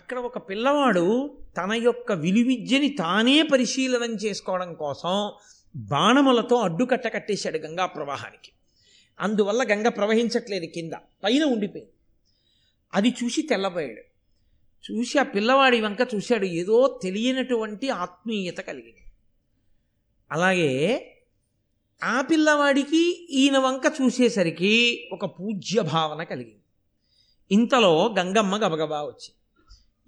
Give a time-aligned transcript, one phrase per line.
[0.00, 5.32] అక్కడ ఒక పిల్లవాడు తన యొక్క విలువిద్యని తానే పరిశీలనం చేసుకోవడం కోసం
[5.76, 8.52] బాణములతో అడ్డుకట్ట కట్టేశాడు గంగా ప్రవాహానికి.
[9.20, 11.92] అందువల్ల గంగ ప్రవహించట్లేదు కింద పైన ఉండిపోయింది.
[12.94, 14.00] అది చూసి తెల్లబోయాడు.
[14.92, 19.04] చూసి ఆ పిల్లవాడి వెంక చూశాడు ఏదో తెలియనటువంటి ఆత్మీయత కలిగింది.
[20.32, 21.06] అలాగే
[22.04, 26.62] ఆ పిల్లవాడికి ఈయన వంక చూసేసరికి ఒక పూజ్య భావన కలిగింది.
[27.50, 29.34] ఇంతలో గంగమ్మ గబగబా వచ్చింది.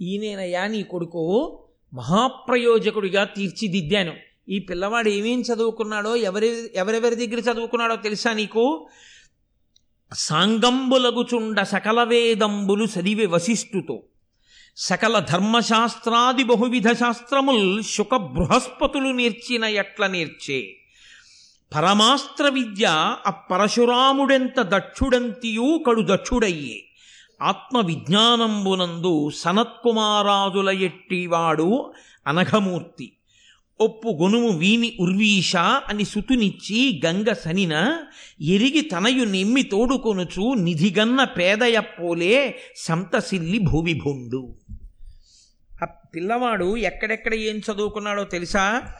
[0.02, 1.58] ఈయనయ్యా నీ కొడుకు
[1.94, 4.12] మహాప్రయోజకుడిగా తీర్చిదిద్దాను.
[4.48, 8.88] ఈ పిల్లవాడు ఏమేం చదువుకున్నాడో ఎవరి ఎవరెవరి దగ్గర చదువుకున్నాడో తెలుసా నీకు?
[10.12, 14.02] సాంగంబులగుచుండ సకల వేదంబులు చదివి వశిష్ఠుతో.
[14.76, 20.76] సకల ధర్మశాస్త్రాది బహువిధ శాస్త్రముల్ శుక బృహస్పతులు నేర్చిన ఎట్ల నేర్చే?
[21.74, 22.86] పరమాస్త్ర విద్య
[23.26, 26.91] ఆ పరశురాముడెంత దక్షుడంతియూ కడు దక్షుడయ్యే?
[27.42, 29.30] ఆత్మ విజ్ఞానంబునందు
[30.70, 31.92] ఎట్టివాడు
[32.26, 33.12] అనఘమూర్తి.
[33.80, 37.98] ఒప్పు గొనుము వీని ఉర్వీష అని సుతునిచ్చి గంగ సనిన
[38.40, 44.54] ఎరిగి తనయు నిమ్మి తోడుకొనుచు నిధిగన్న పేదయప్పోలే సంతసిల్లి భూవిభుండు.
[45.82, 48.92] ఆ పిల్లవాడు ఎక్కడెక్కడ ఏం చదువుకున్నాడో తెలుసా?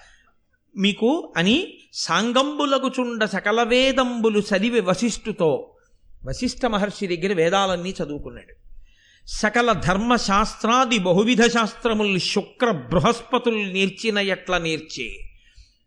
[0.76, 5.71] మీకు అని సాంగంబులగుచుండ సకల వేదంబులు చదివి వశిష్ఠుతో
[6.24, 8.54] వశిష్ఠ మహర్షి దగ్గర వేదాలన్నీ చదువుకున్నాడు.
[9.26, 15.18] సకల ధర్మశాస్త్రాది బహువిధ శాస్త్రములు శుక్ర బృహస్పతులు నేర్చిన ఎట్ల నేర్చే.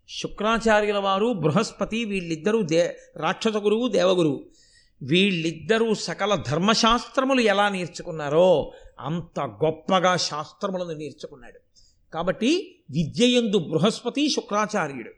[0.09, 4.45] శుక్రాచార్యుల వారు బృహస్పతి వీళ్ళిద్దరూ దే రాక్షస గురువు దేవగురువు
[5.01, 11.59] వీళ్ళిద్దరూ సకల ధర్మశాస్త్రములు ఎలా నేర్చుకున్నారో అంత గొప్పగా శాస్త్రములను నేర్చుకున్నాడు.
[12.13, 15.11] కాబట్టి విద్యయందు బృహస్పతి శుక్రాచార్యుడు.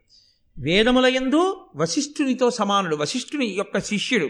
[0.59, 4.29] వేదములయందు వశిష్ఠునితో సమానుడు వశిష్ఠుని యొక్క శిష్యుడు.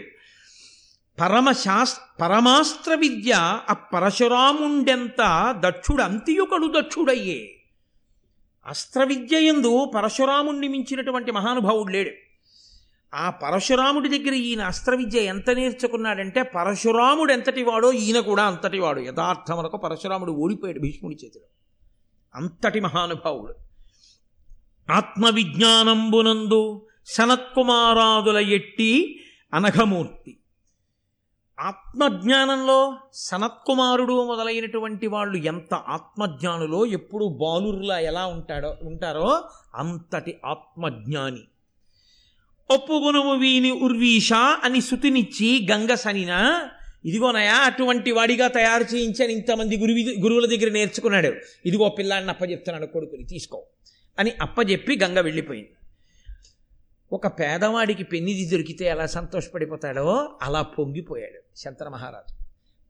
[1.20, 3.32] పరమశాస్ పరమాస్త్ర విద్య
[3.70, 7.62] ఆ పరశురాముండెంత దక్షుడు అంత్యుకడు దక్షుడయ్యే.
[8.66, 12.10] అస్త్ర విద్య ఎందు పరశురాముణ్ణి మించినటువంటి మహానుభావుడు లేడు.
[13.14, 19.00] ఆ పరశురాముడి దగ్గర ఈయన అస్త్ర విద్య ఎంత నేర్చుకున్నాడంటే పరశురాముడు ఎంతటి వాడో ఈయన కూడా అంతటి వాడు
[19.00, 21.44] యథార్థములకు పరశురాముడు ఓడిపోయాడు భీష్ముడి చేతిలో.
[22.34, 23.54] అంతటి మహానుభావుడు.
[24.92, 29.20] ఆత్మవిజ్ఞానంబునందు సనత్కుమారాదుల ఎట్టి
[29.54, 30.37] అనఘమూర్తి.
[31.60, 41.42] ఆత్మజ్ఞానంలో సనత్కుమారుడు మొదలైనటువంటి వాళ్ళు ఎంత ఆత్మజ్ఞానులో ఎప్పుడు బాలుర్లా ఎలా ఉంటాడో ఉంటారో అంతటి ఆత్మజ్ఞాని.
[42.70, 46.68] ఒప్పుగునుము వీని ఉర్వీష అని శుతినిచ్చి గంగ సనిన
[47.04, 51.32] ఇదిగోనయా అటువంటి వాడిగా తయారు చేయించని ఇంతమంది గురువి గురువుల దగ్గర నేర్చుకున్నాడు.
[51.66, 53.62] ఇదిగో పిల్లాడిని అప్పచెప్తున్నాడు కొడుకుని తీసుకో
[54.18, 55.70] అని అప్పచెప్పి గంగ వెళ్ళిపోయింది.
[57.12, 62.44] ఒక పేదవాడికి పెన్నిది దొరికితే ఎలా సంతోషపడిపోతాడో అలా పొంగిపోయాడు శంతన మహారాజు.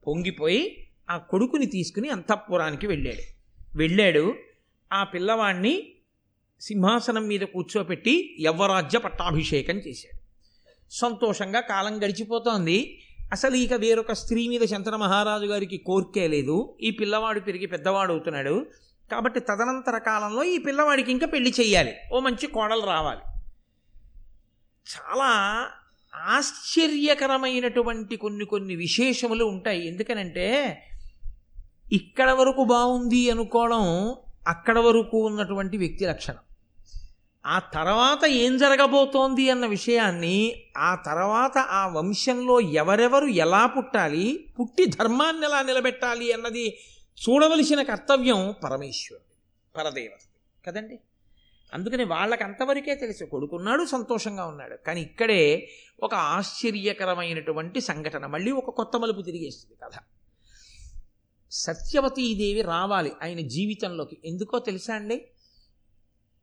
[0.07, 3.21] పొంగిపోయి ఆ కొడుకుని తీసుకుని అంతఃపురానికి వెళ్ళాడు.
[3.77, 4.33] వెళ్ళాడు
[4.93, 5.93] ఆ పిల్లవాడిని
[6.61, 10.19] సింహాసనం మీద కూర్చోపెట్టి యవ్వరాజ్య పట్టాభిషేకం చేశాడు.
[10.91, 13.01] సంతోషంగా కాలం గడిచిపోతోంది.
[13.31, 16.77] అసలు ఇక వేరొక స్త్రీ మీద శంతన మహారాజు గారికి కోర్కే లేదు.
[16.81, 18.65] ఈ పిల్లవాడు పెరిగి పెద్దవాడు అవుతున్నాడు.
[19.11, 23.38] కాబట్టి తదనంతర కాలంలో ఈ పిల్లవాడికి ఇంకా పెళ్ళి చేయాలి ఓ మంచి కోడలు రావాలి.
[24.89, 25.67] చాలా
[26.15, 29.87] ఆశ్చర్యకరమైనటువంటి కొన్ని కొన్ని విశేషములు ఉంటాయి.
[29.87, 30.79] ఎందుకనంటే
[31.91, 34.15] ఇక్కడ వరకు బాగుంది అనుకోవడం
[34.47, 36.39] అక్కడ వరకు ఉన్నటువంటి వ్యక్తి లక్షణం.
[37.45, 45.45] ఆ తర్వాత ఏం జరగబోతోంది అన్న విషయాన్ని ఆ తర్వాత ఆ వంశంలో ఎవరెవరు ఎలా పుట్టాలి పుట్టి ధర్మాన్ని
[45.45, 46.77] ఎలా నిలబెట్టాలి అన్నది
[47.17, 49.25] చూడవలసిన కర్తవ్యం పరమేశ్వరుడు
[49.77, 50.19] పరదేవత
[50.67, 50.99] కదండి?
[51.73, 53.23] అందుకని వాళ్ళకి అంతవరకే తెలుసు.
[53.23, 54.75] కొడుకున్నాడు సంతోషంగా ఉన్నాడు.
[54.75, 55.69] కానీ ఇక్కడే
[56.03, 58.25] ఒక ఆశ్చర్యకరమైనటువంటి సంఘటన.
[58.25, 59.99] మళ్ళీ ఒక కొత్త మలుపు తిరిగేస్తుంది కథ.
[61.51, 64.17] సత్యవతీదేవి రావాలి ఆయన జీవితంలోకి.
[64.25, 65.25] ఎందుకో తెలుసా అండి?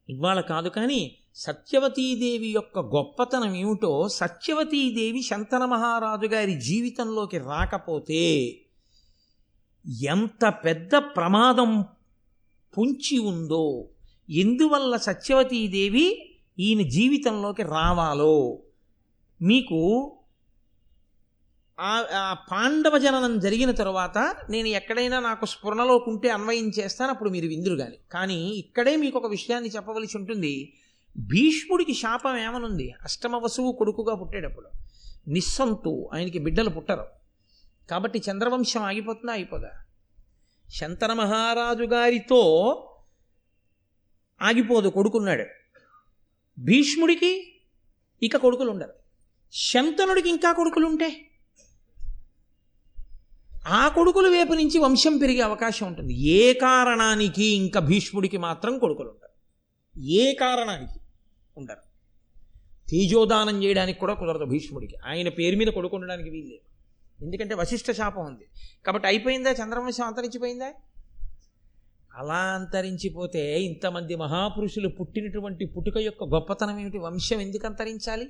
[0.09, 8.57] ఇవాళ కాదు కానీ సత్యవతీదేవి యొక్క గొప్పతనం ఏమిటో సత్యవతీదేవి శంతన మహారాజు గారి జీవితంలోకి రాకపోతే
[10.03, 11.85] ఎంత పెద్ద ప్రమాదం
[12.79, 13.89] పొంచి ఉందో.
[14.31, 18.59] ఎందువల్ల సత్యవతీదేవి ఈయన జీవితంలోకి రావాలో?
[19.43, 20.13] మీకు
[21.81, 27.47] ఆ ఆ పాండవ జననం జరిగిన తరువాత నేను ఎక్కడైనా నాకు స్ఫురణలోకి ఉంటే అన్వయం చేస్తాను అప్పుడు మీరు
[27.47, 30.73] విందురు కానీ కానీ ఇక్కడే మీకు ఒక విషయాన్ని చెప్పవలసి ఉంటుంది.
[31.19, 32.95] భీష్ముడికి శాపం ఏమనుంది?
[33.03, 34.69] అష్టమ వసువు కొడుకుగా పుట్టేటప్పుడు.
[35.29, 37.07] నిస్సంతు ఆయనకి బిడ్డలు పుట్టరు.
[37.91, 39.33] కాబట్టి చంద్రవంశం ఆగిపోతుందా?
[39.33, 39.71] అయిపోదా
[40.71, 42.43] శంతన మహారాజు గారితో
[44.43, 45.45] ఆగిపోదు కొడుకున్నాడు.
[46.59, 47.61] భీష్ముడికి
[48.23, 48.93] ఇక కొడుకులు ఉండరు
[49.53, 51.31] శంతనుడికి ఇంకా కొడుకులు ఉంటే
[53.67, 56.15] ఆ కొడుకుల వైపు నుంచి వంశం పెరిగే అవకాశం ఉంటుంది.
[56.15, 59.27] ఏ కారణానికి ఇంకా భీష్ముడికి మాత్రం కొడుకులు ఉండరు
[60.01, 61.01] ఏ కారణానికి
[61.57, 61.87] ఉండరు?
[62.91, 64.95] తేజోదానం చేయడానికి కూడా కుదరదు భీష్ముడికి.
[65.07, 66.67] ఆయన పేరు మీద కొడుకు ఉండడానికి వీల్లేదు.
[67.25, 68.45] ఎందుకంటే వశిష్ఠ శాపం ఉంది.
[68.87, 69.51] కాబట్టి అయిపోయిందా?
[69.51, 70.73] చంద్రవంశం అంతరించిపోయిందా?
[72.17, 76.99] అలా అంతరించిపోతే ఇంతమంది మహాపురుషులు పుట్టినటువంటి పుట్టుక యొక్క గొప్పతనం ఏమిటి?
[76.99, 78.27] వంశం ఎందుకు అంతరించాలి?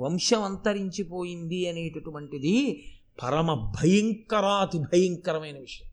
[0.00, 2.84] వంశం అంతరించిపోయింది అనేటటువంటిది
[3.22, 5.90] పరమ భయంకరాతి భయంకరమైన విషయం.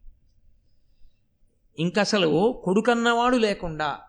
[1.80, 4.00] ఇంక అసలు కొడుకన్నవాడు లేకుండా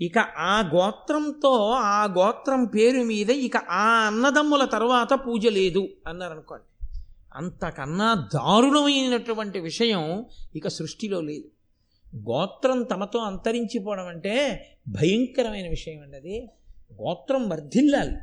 [0.00, 6.86] ఇక ఆ గోత్రంతో ఆ గోత్రం పేరు మీద ఇక ఆ అన్నదమ్ముల తర్వాత పూజ లేదు అన్నారనుకోండి.
[7.34, 10.24] అంతకన్నా దారుణమైనటువంటి విషయం
[10.56, 11.48] ఇక సృష్టిలో లేదు.
[12.16, 16.48] గోత్రం తమతో అంతరించిపోవడం అంటే భయంకరమైన విషయం అండి అది.
[17.02, 18.16] గోత్రం వర్ధిల్లాలి.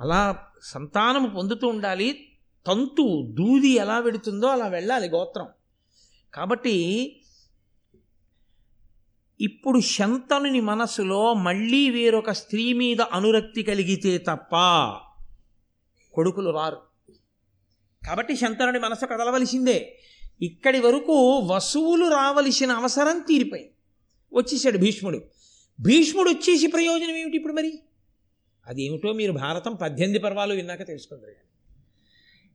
[0.00, 2.28] అలా సంతానము పొందుతూ ఉండాలి.
[2.66, 5.46] తంతు దూది ఎలా వెడుతుందో అలా వెళ్ళాలి గోత్రం.
[6.34, 6.76] కాబట్టి
[9.40, 14.50] ఇప్పుడు శంతనుని మనసులో మళ్ళీ వేరొక స్త్రీ మీద అనురక్తి కలిగితే తప్ప
[16.14, 16.76] కొడుకులు రారు.
[18.06, 19.98] కాబట్టి శంతనుని మనసు కదలవలసిందే.
[20.42, 23.72] ఇక్కడి వరకు వసువులు రావలసిన అవసరం తీరిపోయింది.
[24.32, 25.22] వచ్చేసాడు భీష్ముడు.
[25.80, 27.78] భీష్ముడు వచ్చేసి ప్రయోజనం ఏమిటి ఇప్పుడు మరి?
[28.66, 31.48] అదేమిటో మీరు భారతం పద్దెనిమిది పర్వాలు విన్నాక తెలుసుకుందరు కానీ.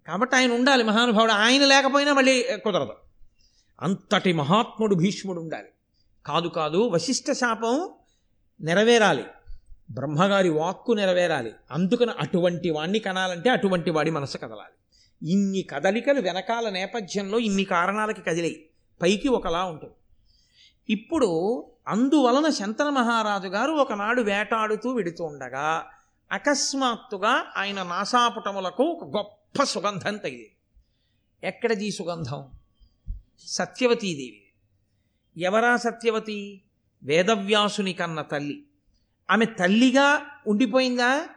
[0.08, 1.32] కాబట్టి ఆయన ఉండాలి మహానుభావుడు.
[1.32, 2.94] ఆయన లేకపోయినా మళ్ళీ కుదరదు.
[3.82, 5.68] అంతటి మహాత్ముడు భీష్ముడు ఉండాలి.
[6.26, 7.90] కాదు కాదు వశిష్ఠ శాపం
[8.62, 9.24] నెరవేరాలి.
[9.92, 11.52] బ్రహ్మగారి వాక్కు నెరవేరాలి.
[11.72, 14.81] అందుకని అటువంటి వాణ్ణి కనాలంటే అటువంటి వాడి మనసు కదలాలి.
[15.24, 18.70] ఇన్ని కదలికలు వెనకాల నేపథ్యంలో ఇన్ని కారణాలకి కదిలాయి.
[19.02, 19.94] పైకి ఒకలా ఉంటుంది.
[20.90, 25.88] ఇప్పుడు అందువలన శంతన మహారాజు గారు ఒకనాడు వేటాడుతూ వెడుతూ ఉండగా
[26.32, 30.52] అకస్మాత్తుగా ఆయన నాసాపుటములకు ఒక గొప్ప సుగంధం తగిలింది.
[31.44, 32.50] ఎక్కడది సుగంధం?
[33.40, 34.44] సత్యవతీదేవి.
[35.38, 36.62] ఎవరా సత్యవతి?
[37.04, 38.64] వేదవ్యాసుని కన్న తల్లి.
[39.32, 41.28] ఆమె తల్లిగా ఉండిపోయిందా?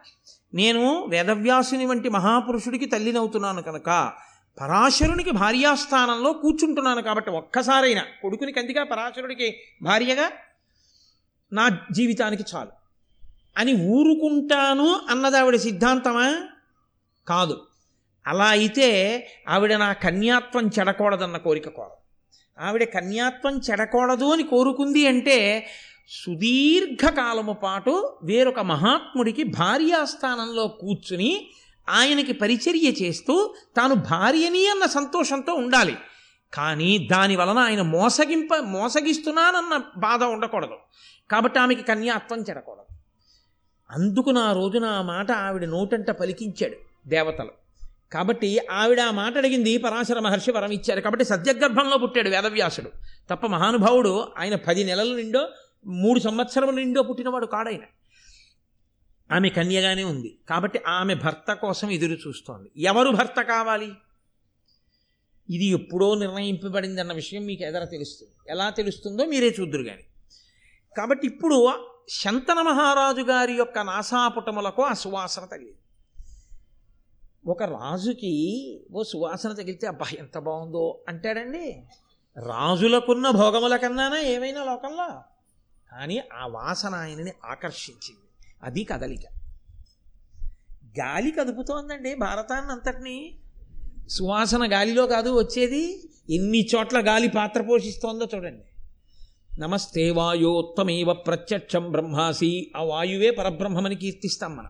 [0.55, 4.13] నేను వేదవ్యాసుని వంటి మహాపురుషుడికి తల్లినవుతున్నాను కనుక
[4.61, 10.31] పరాశరునికి భార్యాస్థానంలో కూర్చుంటున్నాను కాబట్టి ఒక్కసారైనా కొడుకుని కందిగా పరాశరుడికి భార్యగా
[11.53, 12.71] నా జీవితానికి చాలు.
[13.57, 16.47] అని ఊరుకుంటాను అన్నది ఆవిడ సిద్ధాంతమా?
[17.27, 17.61] కాదు.
[18.27, 21.95] అలా అయితే ఆవిడ నా కన్యాత్వం చెడకూడదన్న కోరిక కోరదు.
[22.65, 25.67] ఆవిడ కన్యాత్వం చెడకూడదు అని కోరుకుంది అంటే
[26.07, 31.47] సుదీర్ఘకాలము పాటు వేరొక మహాత్ముడికి భార్యాస్థానంలో కూర్చుని
[31.89, 35.97] ఆయనకి పరిచర్య చేస్తూ తాను భార్యని అన్న సంతోషంతో ఉండాలి.
[36.53, 40.75] కానీ దాని వలన ఆయన మోసగింప మోసగిస్తున్నానన్న బాధ ఉండకూడదు.
[41.31, 42.95] కాబట్టి ఆమెకి కన్యాత్వం చెడకూడదు
[43.91, 47.51] అందుకు నా రోజున ఆ మాట ఆవిడ నోటంట పలికించాడు దేవతలు.
[48.13, 51.01] కాబట్టి ఆవిడ ఆ మాట అడిగింది పరాశర మహర్షి వరం ఇచ్చారు.
[51.01, 52.91] కాబట్టి సత్యగర్భంలో పుట్టాడు వేదవ్యాసుడు.
[53.29, 55.47] తప్ప మహానుభావుడు ఆయన పది నెలల నిండో
[55.85, 57.81] మూడు సంవత్సరం నిండో పుట్టినవాడు కాడైన.
[59.31, 60.39] ఆమె కన్యగానే ఉంది.
[60.49, 62.71] కాబట్టి ఆమె భర్త కోసం ఎదురు చూస్తోంది.
[62.77, 63.91] ఎవరు భర్త కావాలి?
[65.49, 68.31] ఇది ఎప్పుడో నిర్ణయింపబడింది అన్న విషయం మీకు ఎదర తెలుస్తుంది?
[68.49, 70.03] ఎలా తెలుస్తుందో మీరే చూద్దురు కానీ
[70.97, 75.77] కాబట్టి ఇప్పుడు శంతన మహారాజు గారి యొక్క నాసాపుటములకు ఆ సువాసన తగిలింది.
[77.47, 78.33] ఒక రాజుకి
[78.91, 81.83] ఓ సువాసన తగిలితే అబ్బా ఎంత బాగుందో అంటాడండి.
[82.45, 85.23] రాజులకున్న భోగముల కన్నానా ఏమైనా లోకంలో?
[85.99, 88.53] కానీ ఆ వాసన ఆయనని ఆకర్షించింది.
[88.63, 89.19] అది కదలిక.
[90.99, 93.39] గాలి కదుపుతోందండి భారతాన్ని అంతటినీ
[94.09, 98.63] సువాసన గాలిలో కాదు వచ్చేది ఎన్ని చోట్ల గాలి పాత్ర పోషిస్తోందో చూడండి.
[99.59, 102.71] నమస్తే వాయోత్తమేవ ప్రత్యక్షం బ్రహ్మాసి.
[102.77, 104.69] ఆ వాయువే పరబ్రహ్మమని కీర్తిస్తాం మనం.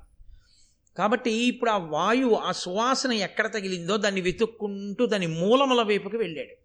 [0.98, 6.56] కాబట్టి ఇప్పుడు ఆ వాయువు ఆ సువాసన ఎక్కడ తగిలిందో దాన్ని వెతుక్కుంటూ దాని మూలముల వైపుకి వెళ్ళాడు.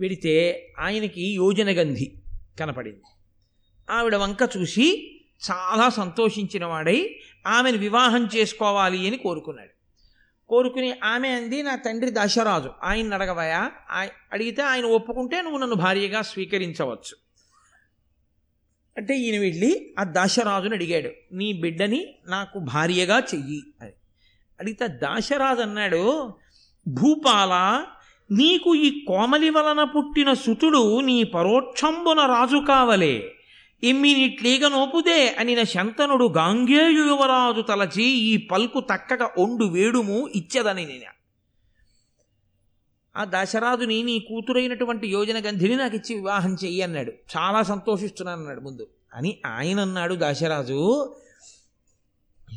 [0.00, 2.12] వెడితే ఆయనకి యోజనగంధి
[2.60, 3.02] కనపడింది.
[3.90, 5.10] ఆవిడ వంక చూసి
[5.50, 9.74] చాలా సంతోషించిన వాడై ఆమెను వివాహం చేసుకోవాలి అని కోరుకున్నాడు.
[10.48, 13.70] కోరుకుని ఆమె అంది నా తండ్రి దశరాజు ఆయన అడగవయా
[14.32, 17.16] అడిగితే ఆయన ఒప్పుకుంటే నువ్వు నన్ను భార్యగా స్వీకరించవచ్చు.
[18.96, 23.92] అంటే ఈయన వెళ్ళి ఆ దాశరాజుని అడిగాడు నీ బిడ్డని నాకు భార్యగా చెయ్యి అని.
[24.60, 26.34] అడిగితే దాశరాజు అన్నాడు
[26.88, 27.84] భూపాల
[28.30, 33.34] నీకు ఈ కోమలి వలన పుట్టిన సుతుడు నీ పరోక్షంబున రాజు కావలే.
[33.84, 41.24] ఎమ్మినిట్లీగ నోపుదే అనిన శంతనుడు గాంగేయు యువరాజు తలచి ఈ పల్కు తక్కక ఒండు వేడుము ఇచ్చదని నేను.
[43.16, 47.10] ఆ దశరాజుని నీ కూతురైనటువంటి యోజన గంధిని నాకు ఇచ్చి వివాహం చెయ్యి అన్నాడు.
[47.10, 48.86] చాలా సంతోషిస్తున్నాను అన్నాడు ముందు.
[49.14, 51.14] అని ఆయన అన్నాడు దాశరాజు.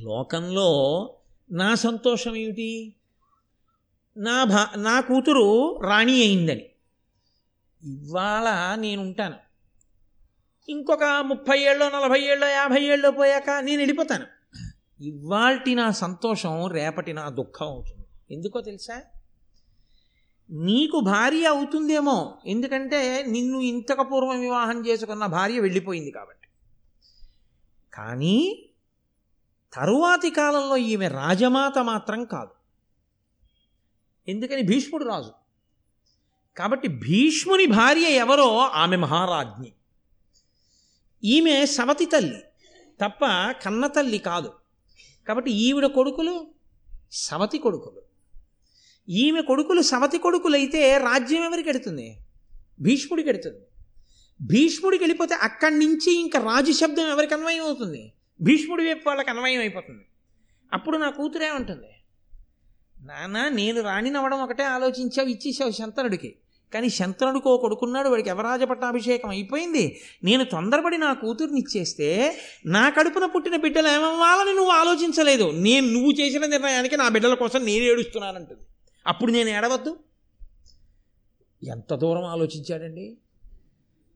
[0.01, 1.09] లోకంలో
[1.51, 2.93] నా సంతోషం ఏమిటి?
[4.17, 6.65] నా భా నా కూతురు రాణి అయిందని.
[7.83, 9.46] ఇవాళ నేను ఉంటాను
[10.69, 14.25] ఇంకొక ముప్పై ఏళ్ళో నలభై ఏళ్ళో యాభై ఏళ్ళో పోయాక నేను వెళ్ళిపోతాను.
[15.03, 18.33] ఇవాల్టి నా సంతోషం రేపటి నా దుఃఖం అవుతుంది.
[18.33, 19.01] ఎందుకో తెలుసా?
[20.49, 22.37] నీకు భార్య అవుతుందేమో.
[22.45, 26.47] ఎందుకంటే నిన్ను ఇంతకు పూర్వం వివాహం చేసుకున్న భార్య వెళ్ళిపోయింది కాబట్టి.
[27.93, 28.69] కానీ
[29.73, 32.49] తరువాతి కాలంలో ఈమె రాజమాత మాత్రం కాదు.
[34.31, 34.61] ఎందుకని?
[34.61, 35.31] భీష్ముడు రాజు.
[36.57, 38.57] కాబట్టి భీష్ముని భార్య ఎవరో?
[38.57, 39.73] ఆమె మహారాజ్ఞి.
[41.23, 42.39] ఈమె సవతి తల్లి
[43.01, 44.53] తప్ప కన్న తల్లి కాదు.
[45.27, 46.47] కాబట్టి ఈవిడ కొడుకులు
[47.11, 48.01] సవతి కొడుకులు.
[49.09, 52.17] ఈమె కొడుకులు సవతి కొడుకులైతే రాజ్యం ఎవరికి ఎడుతుంది?
[52.81, 53.59] భీష్ముడికి ఎడుతుంది.
[54.41, 58.13] భీష్ముడికి వెళ్ళిపోతే అక్కడి నుంచి ఇంకా రాజు శబ్దం ఎవరికి అన్వయం అవుతుంది?
[58.41, 60.05] భీష్ముడి వైపు వాళ్ళకి అన్వయం అయిపోతుంది.
[60.73, 61.87] అప్పుడు నా కూతురే ఉంటుంది
[63.03, 66.35] నాన్న నేను రాణినవ్వడం ఒకటే ఆలోచించావు ఇచ్చేసావు శంతనుడికి.
[66.73, 70.01] కానీ శంతనుడికి ఓ కొడుకున్నాడు వాడికి యవరాజ పట్టాభిషేకం అయిపోయింది.
[70.23, 75.51] నేను తొందరపడి నా కూతుర్ని ఇచ్చేస్తే నా కడుపున పుట్టిన బిడ్డలు ఏమవ్వాలని నువ్వు ఆలోచించలేదు.
[75.53, 78.61] నేను నువ్వు చేసిన నిర్ణయానికి నా బిడ్డల కోసం నేను ఏడుస్తున్నానంటుంది.
[79.07, 79.99] అప్పుడు నేను ఏడవద్దు.
[81.67, 83.17] ఎంత దూరం ఆలోచించాడండి?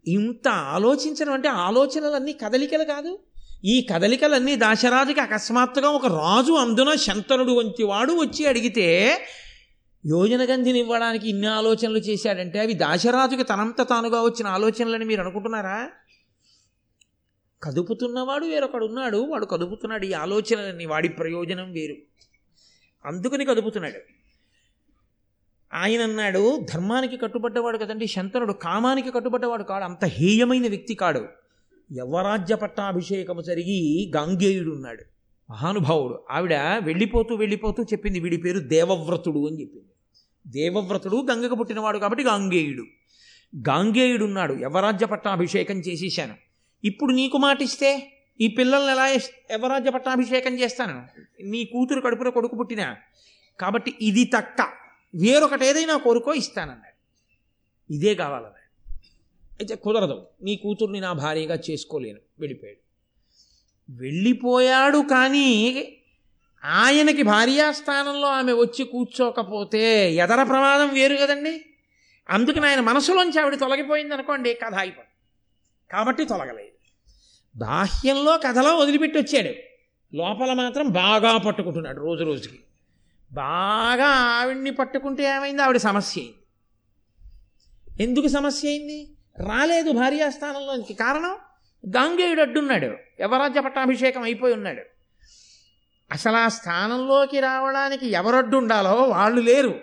[0.08, 3.20] ఇంత ఆలోచించడం అంటే ఆలోచనలన్నీ కదలికలు కాదు.
[3.65, 9.17] ఈ కదలికలన్నీ దాశరాజుకి అకస్మాత్తుగా ఒక రాజు అందున శంతనుడు వంటి వాడు వచ్చి అడిగితే
[10.05, 15.89] యోజన గంధిని ఇవ్వడానికి ఇన్ని ఆలోచనలు చేశాడంటే అవి దాశరాజుకి తనంత తానుగా వచ్చిన ఆలోచనలని మీరు అనుకుంటున్నారా?
[17.63, 20.05] కదుపుతున్నవాడు వేరొకడు ఉన్నాడు వాడు కదుపుతున్నాడు.
[20.05, 21.96] ఈ ఆలోచనలన్నీ వాడి ప్రయోజనం వేరు.
[23.05, 24.00] అందుకని కదుపుతున్నాడు.
[25.74, 29.84] ఆయన అన్నాడు ధర్మానికి కట్టుబడ్డవాడు కదండి శంతనుడు కామానికి కట్టుబడ్డవాడు కాడు.
[29.84, 31.25] అంత హేయమైన వ్యక్తి కాడు.
[31.98, 35.03] యవరాజ్య పట్టాభిషేకము జరిగి గాంగేయుడు ఉన్నాడు
[35.51, 36.53] మహానుభావుడు ఆవిడ
[36.84, 39.90] వెళ్ళిపోతూ వెళ్ళిపోతూ చెప్పింది వీడి పేరు దేవవ్రతుడు అని చెప్పింది.
[40.48, 42.83] దేవవ్రతుడు గంగకు పుట్టినవాడు కాబట్టి గాంగేయుడు.
[43.55, 46.36] గాంగేయుడు ఉన్నాడు యవరాజ్య పట్టాభిషేకం చేసేసాను
[46.83, 51.07] ఇప్పుడు నీకు మాటిస్తే ఈ పిల్లల్ని ఎలా యవరాజ్య పట్టాభిషేకం చేస్తాను?
[51.43, 52.98] నీ కూతురు కడుపున కొడుకు పుట్టినా.
[53.60, 54.62] కాబట్టి ఇది తక్క.
[55.15, 56.91] వేరొకటి ఏదైనా కోరుకో ఇస్తానన్నాడు.
[57.93, 58.62] ఇదే కావాలన్నాడు.
[59.51, 60.27] అయితే కుదరదు.
[60.43, 62.19] నీ కూతుర్ని నా భార్యగా చేసుకోలేను.
[62.39, 62.81] వెళ్ళిపోయాడు.
[64.01, 65.75] వెళ్ళిపోయాడు కానీ
[66.63, 71.65] ఆయనకి భార్యాస్థానంలో ఆమె వచ్చి కూర్చోకపోతే ఎదర ప్రమాదం వేరు కదండి?
[72.29, 75.11] అందుకని ఆయన మనసులోంచి ఆవిడ తొలగిపోయింది అనుకోండి కథ అయిపోయింది
[75.91, 76.71] కాబట్టి తొలగలేదు.
[77.55, 79.53] బాహ్యంలో కథలో వదిలిపెట్టి వచ్చాడు.
[80.15, 82.59] లోపల మాత్రం బాగా పట్టుకుంటున్నాడు రోజు రోజుకి.
[83.31, 85.61] బాగా ఆవిడ్ని పట్టుకుంటే ఏమైంది?
[85.61, 86.37] ఆవిడ సమస్య అయింది.
[88.03, 89.07] ఎందుకు సమస్య అయింది?
[89.39, 91.35] రాలేదు భార్యాస్థానంలోనికి కారణం
[91.89, 92.97] గాంగేయుడు అడ్డున్నాడు.
[93.21, 94.90] యవరాజ్య పట్టాభిషేకం అయిపోయి ఉన్నాడు.
[96.11, 99.79] అసలు ఆ స్థానంలోకి రావడానికి ఎవరడ్డు ఉండాలో వాళ్ళు లేరు.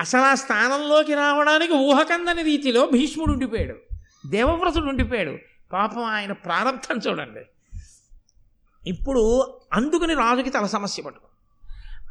[0.00, 3.74] అసలు ఆ స్థానంలోకి రావడానికి ఊహకందని రీతిలో భీష్ముడు ఉండిపోయాడు.
[4.26, 5.38] దేవవ్రతుడు ఉండిపోయాడు.
[5.72, 7.40] పాపం ఆయన ప్రారంభం చూడండి.
[8.88, 11.28] ఇప్పుడు అందుకని రాజుకి తల సమస్య పట్టుకో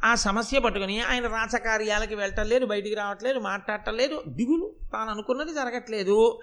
[0.04, 4.22] ఆ సమస్య పట్టుకుని ఆయన రాచకార్యాలకి వెళ్ళటం లేదు బయటికి రావట్లేదు మాట్లాడటం లేదు.
[4.28, 4.72] దిగులు.
[4.92, 6.40] తాను అనుకున్నది జరగట్లేదు.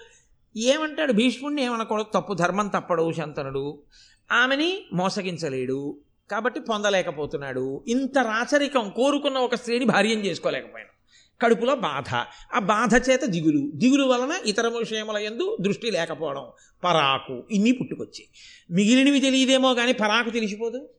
[0.58, 1.14] ఏమంటాడు?
[1.14, 2.06] భీష్ముడిని ఏమనకూడదు.
[2.14, 3.82] తప్పు ధర్మం తప్పడు శంతనుడు.
[4.32, 6.00] ఆమెని మోసగించలేడు.
[6.32, 7.84] కాబట్టి పొందలేకపోతున్నాడు.
[7.88, 10.92] ఇంత రాచరికం కోరుకున్న ఒక స్త్రీని భార్యం చేసుకోలేకపోయాను
[11.42, 12.10] కడుపులో బాధ.
[12.56, 13.72] ఆ బాధ చేత దిగులు.
[13.76, 16.46] దిగులు వలన ఇతర విషయముల ఎందు దృష్టి లేకపోవడం.
[16.84, 18.24] పరాకు ఇన్ని పుట్టుకొచ్చి
[18.72, 20.90] మిగిలినవి తెలియదేమో కానీ పరాకు తెలిసిపోదు.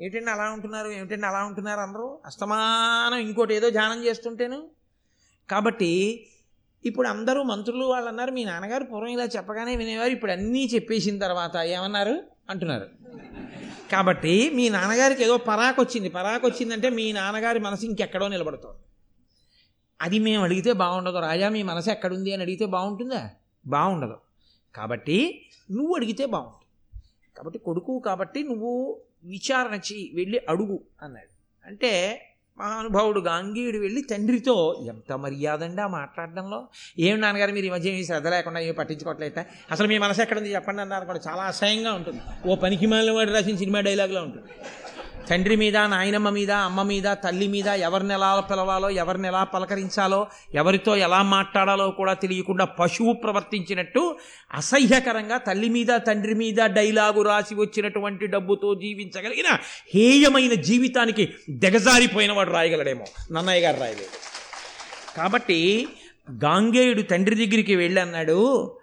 [0.00, 0.88] ఏమిటండి అలా ఉంటున్నారు?
[0.88, 2.18] ఏమిటండి అలా ఉంటున్నారు అందరూ?
[2.26, 4.58] అస్తమానం ఇంకోటి ఏదో ధ్యానం చేస్తుంటేను.
[5.50, 6.26] కాబట్టి
[6.84, 11.56] ఇప్పుడు అందరూ మంత్రులు వాళ్ళు అన్నారు మీ నాన్నగారు పూర్వం ఇలా చెప్పగానే వినేవారు ఇప్పుడు అన్నీ చెప్పేసిన తర్వాత
[11.56, 12.22] ఏమన్నారు?
[12.50, 12.86] అంటున్నారు.
[13.92, 18.78] కాబట్టి మీ నాన్నగారికి ఏదో పరాకు వచ్చింది పరాకు వచ్చిందంటే మీ నాన్నగారి మనసు ఇంకెక్కడో నిలబడుతుంది.
[20.02, 21.18] అది మేము అడిగితే బాగుండదు.
[21.18, 23.30] రాజా మీ మనసు ఎక్కడుంది అని అడిగితే బాగుంటుందా?
[23.66, 24.16] బాగుండదు.
[24.74, 26.64] కాబట్టి నువ్వు అడిగితే బాగుంటుంది.
[27.36, 30.10] కాబట్టి కొడుకు కాబట్టి నువ్వు విచారణ చెయ్యి.
[30.14, 31.38] వెళ్ళి అడుగు అన్నాడు.
[31.66, 32.24] అంటే
[32.60, 34.54] మహానుభావుడు గాంగీయుడు వెళ్ళి తండ్రితో
[34.88, 36.68] ఎంత మర్యాదండి ఆ మాట్లాడడంలో?
[36.98, 39.38] ఏం నాన్నగారు మీరు ఈ మధ్య ఏమి శ్రద్ధ లేకుండా ఏమి పట్టించుకోవట్లేట
[39.70, 42.20] అసలు మీ మనసు ఎక్కడుంది చెప్పండి అన్నారు కూడా చాలా అసహ్యంగా ఉంటుంది.
[42.46, 44.48] ఓ పనికి మాలిన వాడు రాసిన సినిమా డైలాగ్లో ఉంటుంది.
[45.30, 50.96] తండ్రి మీద నాయనమ్మ మీద అమ్మ మీద తల్లి మీద ఎవరిని ఎలా పిలవాలో ఎవరిని ఎలా పలకరించాలో ఎవరితో
[50.96, 54.16] ఎలా మాట్లాడాలో కూడా తెలియకుండా పశువు ప్రవర్తించినట్టు
[54.54, 59.58] అసహ్యకరంగా తల్లి మీద తండ్రి మీద డైలాగు రాసి వచ్చినటువంటి డబ్బుతో జీవించగలిగిన
[59.94, 63.06] హేయమైన జీవితానికి దిగజారిపోయిన వాడు రాయగలడేమో.
[63.32, 64.08] నన్నయ్య గారు రాయలేదు.
[65.16, 65.88] కాబట్టి
[66.30, 68.77] గాంగేయుడు తండ్రి దగ్గరికి వెళ్ళి అన్నాడు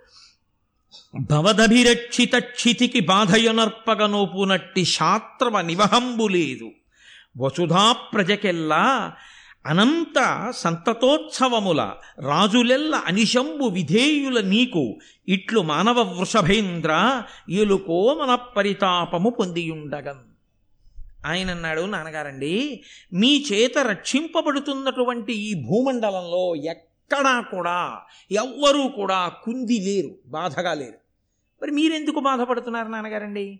[1.30, 6.70] భవదభిరక్షిత క్షితికి బాధయునర్పగనోపునట్టి శాస్త్రవ నివహంబు లేదు
[7.40, 8.84] వసుధా ప్రజకెల్లా
[9.66, 10.18] అనంత
[10.56, 11.82] సంతతోత్సవముల
[12.26, 14.84] రాజులెల్ల అనిశంబు విధేయుల నీకు
[15.28, 16.92] ఇట్లు మానవ వృషభేంద్ర
[17.62, 20.24] ఎలుకో మన పరితాపము పొందియుండగన్
[21.26, 22.54] ఆయన అన్నాడు నాన్నగారండి
[23.12, 26.44] మీ చేత రక్షింపబడుతున్నటువంటి ఈ భూమండలంలో
[27.12, 28.00] ఎక్కడా కూడా
[28.32, 30.98] ఎవ్వరూ కూడా కుంది లేరు బాధగా లేరు.
[31.62, 33.60] మరి మీరెందుకు బాధపడుతున్నారు నాన్నగారండి?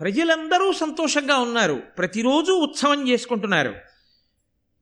[0.00, 3.74] ప్రజలందరూ సంతోషంగా ఉన్నారు ప్రతిరోజు ఉత్సవం చేసుకుంటున్నారు.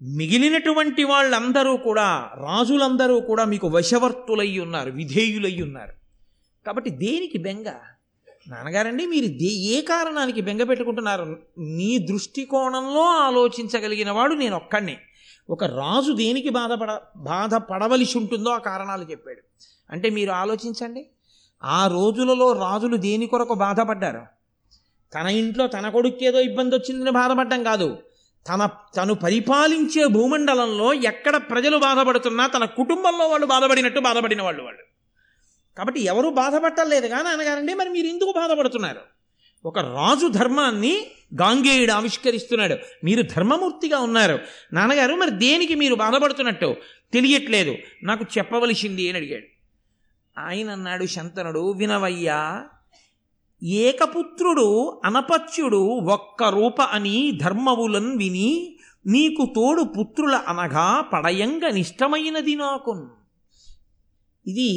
[0.03, 5.93] మిగిలినటువంటి వాళ్ళందరూ కూడా రాజులందరూ కూడా మీకు వశవర్తులై ఉన్నారు విధేయులై ఉన్నారు.
[6.67, 7.67] కాబట్టి దేనికి బెంగ?
[8.49, 11.43] నాన్నగారండి మీరు దే ఏ కారణానికి బెంగ పెట్టుకుంటున్నారు?
[11.59, 14.97] మీ దృష్టికోణంలో ఆలోచించగలిగిన వాడు నేను ఒక్కడిని
[15.51, 19.41] ఒక రాజు దేనికి బాధపడ బాధపడవలసి ఉంటుందో ఆ కారణాలు చెప్పాడు.
[19.91, 21.07] అంటే మీరు ఆలోచించండి.
[21.65, 24.27] ఆ రోజులలో రాజులు దేని కొరకు బాధపడ్డారు?
[25.15, 27.99] తన ఇంట్లో తన కొడుక్కేదో ఇబ్బంది వచ్చిందని బాధపడ్డం కాదు.
[28.49, 34.83] తన తను పరిపాలించే భూమండలంలో ఎక్కడ ప్రజలు బాధపడుతున్నా తన కుటుంబంలో వాళ్ళు బాధపడినట్టు బాధపడిన వాళ్ళు వాళ్ళు.
[35.79, 39.12] కాబట్టి ఎవరు బాధపట్టలేదు కానీ అనగారండి మరి మీరు ఎందుకు బాధపడుతున్నారు?
[39.65, 42.77] ఒక రాజు ధర్మాన్ని గాంగేయుడు ఆవిష్కరిస్తున్నాడు.
[43.05, 44.39] మీరు ధర్మమూర్తిగా ఉన్నారు.
[44.73, 46.77] నాన్నగారు మరి దేనికి మీరు బాధపడుతున్నట్టు?
[47.13, 47.75] తెలియట్లేదు.
[48.03, 49.53] నాకు చెప్పవలసింది అని అడిగాడు.
[50.41, 52.65] ఆయన అన్నాడు శంతనుడు వినవయ్యా
[53.63, 63.11] ఏకపుత్రుడు అనపత్యుడు ఒక్క రూప అని ధర్మవులన్ విని నీకు తోడు పుత్రుల అనగా పడయంగ నిష్టమైనది నాకు
[64.47, 64.71] ఇది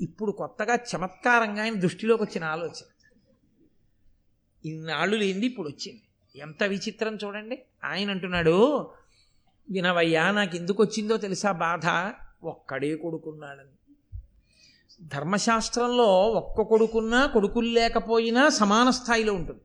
[0.00, 2.91] ఇప్పుడు కొత్తగా చమత్కారంగా ఆయన దృష్టిలోకి వచ్చిన ఆలోచన.
[4.64, 6.02] ఇన్నాళ్ళు లేనిది ఇప్పుడు వచ్చింది
[6.38, 7.62] ఎంత విచిత్రం చూడండి.
[7.84, 8.90] ఆయన అంటున్నాడు
[9.70, 12.12] వినవయ్యా నాకు ఎందుకు వచ్చిందో తెలుసా బాధ?
[12.46, 13.94] ఒక్కడే కొడుకున్నాడని.
[15.08, 19.60] ధర్మశాస్త్రంలో ఒక్క కొడుకున్నా కొడుకులు లేకపోయినా సమాన స్థాయిలో ఉంటుంది.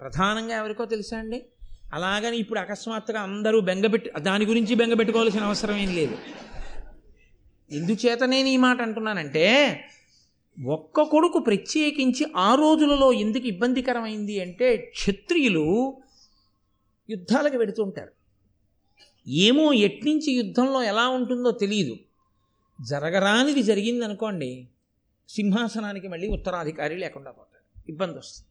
[0.00, 1.46] ప్రధానంగా ఎవరికో తెలుసా అండి?
[1.92, 6.18] అలాగని ఇప్పుడు అకస్మాత్తుగా అందరూ బెంగపెట్టి దాని గురించి బెంగపెట్టుకోవాల్సిన అవసరం ఏం లేదు.
[7.70, 9.44] ఎందుచేత నేను ఈ మాట అంటున్నానంటే
[10.62, 15.94] ఒక్క కొడుకు ప్రత్యేకించి ఆ రోజులలో ఎందుకు ఇబ్బందికరమైంది అంటే క్షత్రియులు
[17.10, 18.12] యుద్ధాలకు వెడుతుంటారు
[19.28, 21.96] ఏమో ఎట్నుంచి యుద్ధంలో ఎలా ఉంటుందో తెలియదు
[22.82, 24.68] జరగరానిది జరిగింది అనుకోండి
[25.28, 28.48] సింహాసనానికి మళ్ళీ ఉత్తరాధికారి లేకుండా పోతాడు ఇబ్బంది వస్తుంది.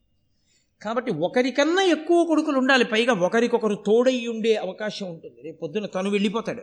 [0.82, 2.86] కాబట్టి ఒకరికన్నా ఎక్కువ కొడుకులు ఉండాలి.
[2.86, 5.42] పైగా ఒకరికొకరు తోడై ఉండే అవకాశం ఉంటుంది.
[5.42, 6.62] రేపు పొద్దున తను వెళ్ళిపోతాడు.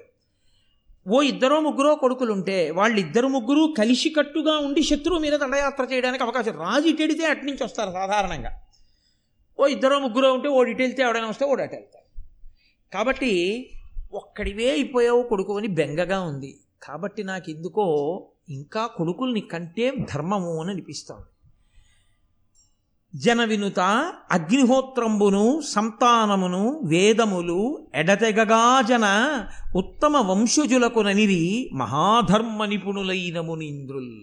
[1.09, 6.53] ఓ ఇద్దరో ముగ్గురో కొడుకులు ఉంటే వాళ్ళు ఇద్దరు ముగ్గురు కలిసికట్టుగా ఉండి శత్రువు మీద దండయాత్ర చేయడానికి అవకాశం
[6.53, 8.51] రాజు ఇటెడితే అటు నుంచి వస్తారు సాధారణంగా.
[9.59, 12.07] ఓ ఇద్దరో ముగ్గురో ఉంటే ఓడి ఇటెళ్తే వెళ్తే ఎవడైనా వస్తే ఓడి అటు వెళ్తారు
[12.95, 13.71] కాబట్టి
[14.13, 16.61] ఒక్కడివే అయిపోయావు కొడుకు అని బెంగగా ఉంది.
[16.83, 17.87] కాబట్టి నాకు ఎందుకో
[18.49, 21.40] ఇంకా కొడుకుల్ని కంటే ధర్మము అని అనిపిస్తోంది.
[23.15, 23.81] జన వినుత
[24.31, 29.05] అగ్నిహోత్రంబును సంతానమును వేదములు ఎడతెగగా జన
[29.77, 34.21] ఉత్తమ వంశజులకు ననివి మహాధర్మ నిపుణులైన మునీంద్రుల్.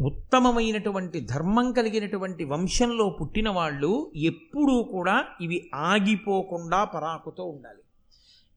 [0.00, 7.82] ఉత్తమమైనటువంటి ధర్మం కలిగినటువంటి వంశంలో పుట్టిన వాళ్ళు ఎప్పుడూ కూడా ఇవి ఆగిపోకుండా పరాకుతో ఉండాలి.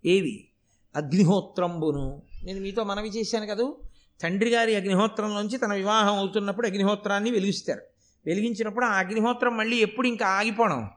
[0.09, 0.47] ఏవి?
[0.95, 2.21] అగ్నిహోత్రంబును.
[2.43, 3.75] నేను మీతో మనవి చేశాను కదూ?
[4.21, 7.96] తండ్రి గారి అగ్నిహోత్రంలోంచి తన వివాహం అవుతున్నప్పుడు అగ్నిహోత్రాన్ని వెలిగిస్తారు.
[8.27, 10.89] వెలిగించినప్పుడు ఆ అగ్నిహోత్రం మళ్ళీ ఎప్పుడు ఇంకా ఆగిపోవడం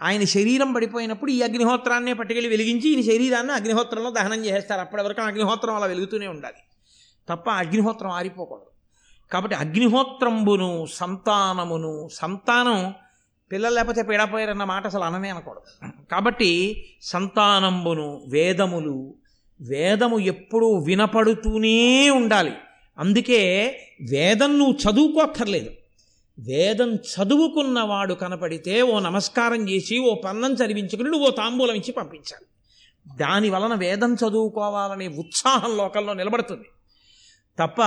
[0.00, 5.74] ఆయన శరీరం పడిపోయినప్పుడు ఈ అగ్నిహోత్రాన్నే పట్టుకెళ్ళి వెలిగించి ఈయన శరీరాన్ని అగ్నిహోత్రంలో దహనం చేస్తారు అప్పటి వరకు అగ్నిహోత్రం
[5.74, 6.54] అలా వెలుగుతూనే ఉండాలి.
[7.28, 8.66] తప్ప అగ్నిహోత్రం ఆరిపోకూడదు.
[9.32, 12.94] కాబట్టి అగ్నిహోత్రంబును సంతానమును సంతానం
[13.52, 15.88] పిల్లలు లేకపోతే పీడపోయారన్న మాట అసలు అననే అనకూడదు.
[16.10, 19.14] కాబట్టి సంతానంబును వేదములు
[19.60, 22.52] వేదము ఎప్పుడూ వినపడుతూనే ఉండాలి.
[22.98, 23.76] అందుకే
[24.10, 25.70] వేదం నువ్వు చదువుకోక్కర్లేదు.
[26.40, 32.46] వేదం చదువుకున్నవాడు కనపడితే ఓ నమస్కారం చేసి ఓ పన్నం చదివించుకుని నువ్వు ఓ తాంబూలం ఇచ్చి పంపించాలి.
[33.16, 36.64] దాని వలన వేదం చదువుకోవాలనే ఉత్సాహం లోకంలో నిలబడుతుంది.
[37.58, 37.82] తప్ప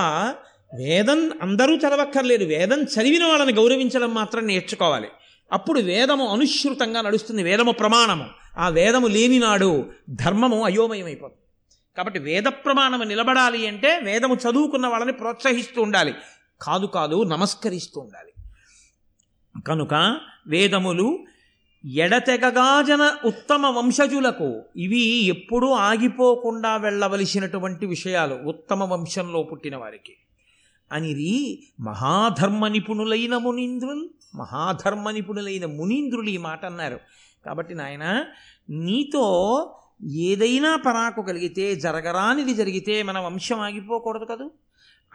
[0.74, 2.44] వేదం అందరూ చదవక్కర్లేదు.
[2.44, 5.08] వేదం చదివిన వాళ్ళని గౌరవించడం మాత్రం నేర్చుకోవాలి.
[5.52, 7.42] అప్పుడు వేదము అనుశ్రుతంగా నడుస్తుంది.
[7.42, 8.24] వేదము ప్రమాణము.
[8.58, 11.40] ఆ వేదము లేనినాడు ధర్మము అయోమయమైపోతుంది.
[11.96, 16.14] కాబట్టి వేద ప్రమాణము నిలబడాలి అంటే వేదము చదువుకున్న వాళ్ళని ప్రోత్సహిస్తూ ఉండాలి.
[16.62, 18.30] కాదు కాదు నమస్కరిస్తూ ఉండాలి.
[19.66, 21.18] కనుక వేదములు
[21.84, 30.12] ఎడతెగగాజన ఉత్తమ వంశజులకు ఇవి ఎప్పుడూ ఆగిపోకుండా వెళ్ళవలసినటువంటి విషయాలు ఉత్తమ వంశంలో పుట్టిన వారికి.
[30.92, 37.00] అనిది మహాధర్మ నిపుణులైన మునీంద్రులు మహాధర్మ నిపుణులైన మునీంద్రులు ఈ మాట అన్నారు.
[37.46, 38.24] కాబట్టి నాయన
[38.70, 39.24] నీతో
[40.10, 44.50] ఏదైనా పరాకు కలిగితే జరగరానిది జరిగితే మన వంశం ఆగిపోకూడదు కదూ?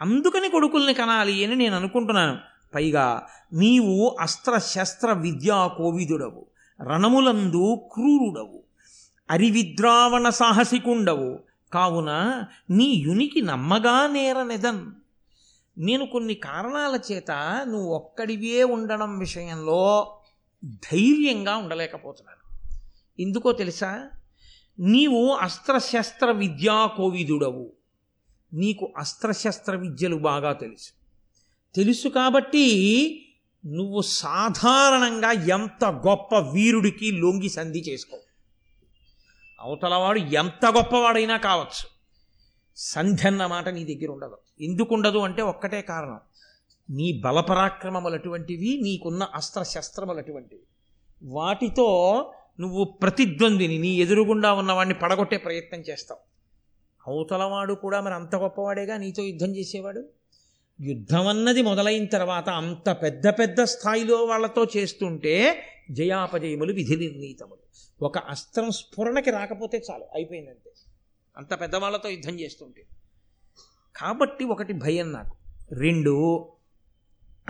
[0.00, 2.38] అందుకని కొడుకుల్ని కనాలి అని నేను అనుకుంటున్నాను.
[2.74, 6.46] పైగా నీవు అస్త్ర శస్త్ర విద్యా కోవిదుడవు
[6.82, 8.62] రణములందు క్రూరుడవు
[9.30, 11.38] అరివిద్రావణ సాహసికుండవు.
[11.72, 14.90] కావున నీ యునికి నమ్మగా నేరనెదన్.
[15.78, 17.30] నేను కొన్ని కారణాల చేత
[17.68, 20.16] నువ్వు ఒక్కడివే ఉండడం విషయంలో
[20.64, 22.68] ధైర్యంగా ఉండలేకపోతున్నాను.
[23.22, 24.10] ఎందుకో తెలుసా?
[24.78, 27.72] నీవు అస్త్రశస్త్ర విద్యా కోవిదుడవు.
[28.52, 30.99] నీకు అస్త్రశస్త్ర విద్యలు బాగా తెలుసు.
[31.74, 32.66] తెలుసు కాబట్టి
[33.66, 38.18] నువ్వు సాధారణంగా ఎంత గొప్ప వీరుడికి లొంగి సంధి చేసుకో.
[39.60, 41.86] అవతలవాడు ఎంత గొప్పవాడైనా కావచ్చు.
[42.76, 44.38] సంధి అన్న మాట నీ దగ్గర ఉండదు.
[44.60, 46.20] ఎందుకు ఉండదు అంటే ఒక్కటే కారణం.
[46.90, 50.62] నీ బలపరాక్రమములు అటువంటివి నీకున్న అస్త్రశస్త్రములు అటువంటివి.
[51.22, 51.88] వాటితో
[52.60, 56.20] నువ్వు ప్రతిద్వందిని నీ ఎదురుగుండా ఉన్నవాడిని పడగొట్టే ప్రయత్నం చేస్తావు.
[57.10, 60.19] అవతలవాడు కూడా మరి అంత గొప్పవాడేగా నీతో యుద్ధం చేసేవాడు?
[60.80, 67.58] యుద్ధం అన్నది మొదలైన తర్వాత అంత పెద్ద పెద్ద స్థాయిలో వాళ్ళతో చేస్తుంటే జయాపజయములు విధి నిర్ణీతములు.
[68.04, 70.70] ఒక అస్త్రం స్ఫురణకి రాకపోతే చాలు అయిపోయిందంతే.
[71.36, 72.86] అంత పెద్దవాళ్ళతో యుద్ధం చేస్తుంటే.
[73.96, 75.36] కాబట్టి ఒకటి భయం నాకు.
[75.72, 76.46] రెండు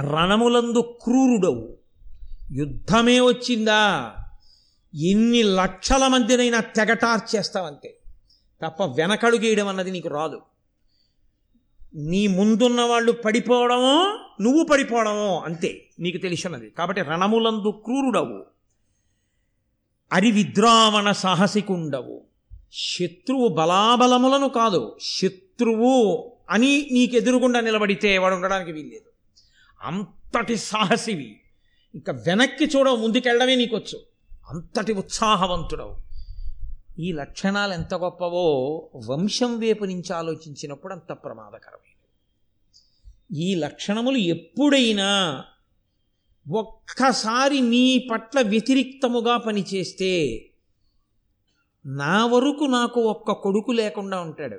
[0.00, 1.76] రణములందు క్రూరుడవు.
[2.52, 4.14] యుద్ధమే వచ్చిందా?
[4.94, 7.98] ఎన్ని లక్షల మందినైనా తెగటార్చేస్తావంతే.
[8.66, 10.42] తప్ప వెనకడుగేయడం అన్నది నీకు రాదు.
[11.94, 15.88] నీ ముందున్న వాళ్ళు పడిపోవడమో నువ్వు పడిపోవడమో అంతే.
[15.98, 16.70] నీకు తెలిసినది.
[16.70, 18.46] కాబట్టి రణములందు క్రూరుడవు.
[20.12, 22.22] అరివిద్రావణ సాహసికుండవు.
[22.72, 24.96] శత్రువు బలాబలములను కాదు.
[25.02, 29.10] శత్రువు అని నీకెదురుగుండా నిలబడితే వాడు ఉండడానికి వీల్లేదు.
[29.82, 31.40] అంతటి సాహసివి.
[31.94, 34.00] ఇంకా వెనక్కి చూడవు ముందుకెళ్ళడమే నీకొచ్చు.
[34.50, 36.09] అంతటి ఉత్సాహవంతుడవు.
[37.00, 38.46] ఈ లక్షణాలు ఎంత గొప్పవో
[39.08, 41.96] వంశం వైపు నుంచి ఆలోచించినప్పుడు అంత ప్రమాదకరమైనవి.
[43.42, 45.44] ఈ లక్షణములు ఎప్పుడైనా
[46.50, 50.12] ఒక్కసారి నీ పట్ల వ్యతిరిక్తముగా పనిచేస్తే
[51.86, 54.58] నా వరకు నాకు ఒక్క కొడుకు లేకుండా ఉంటాడు.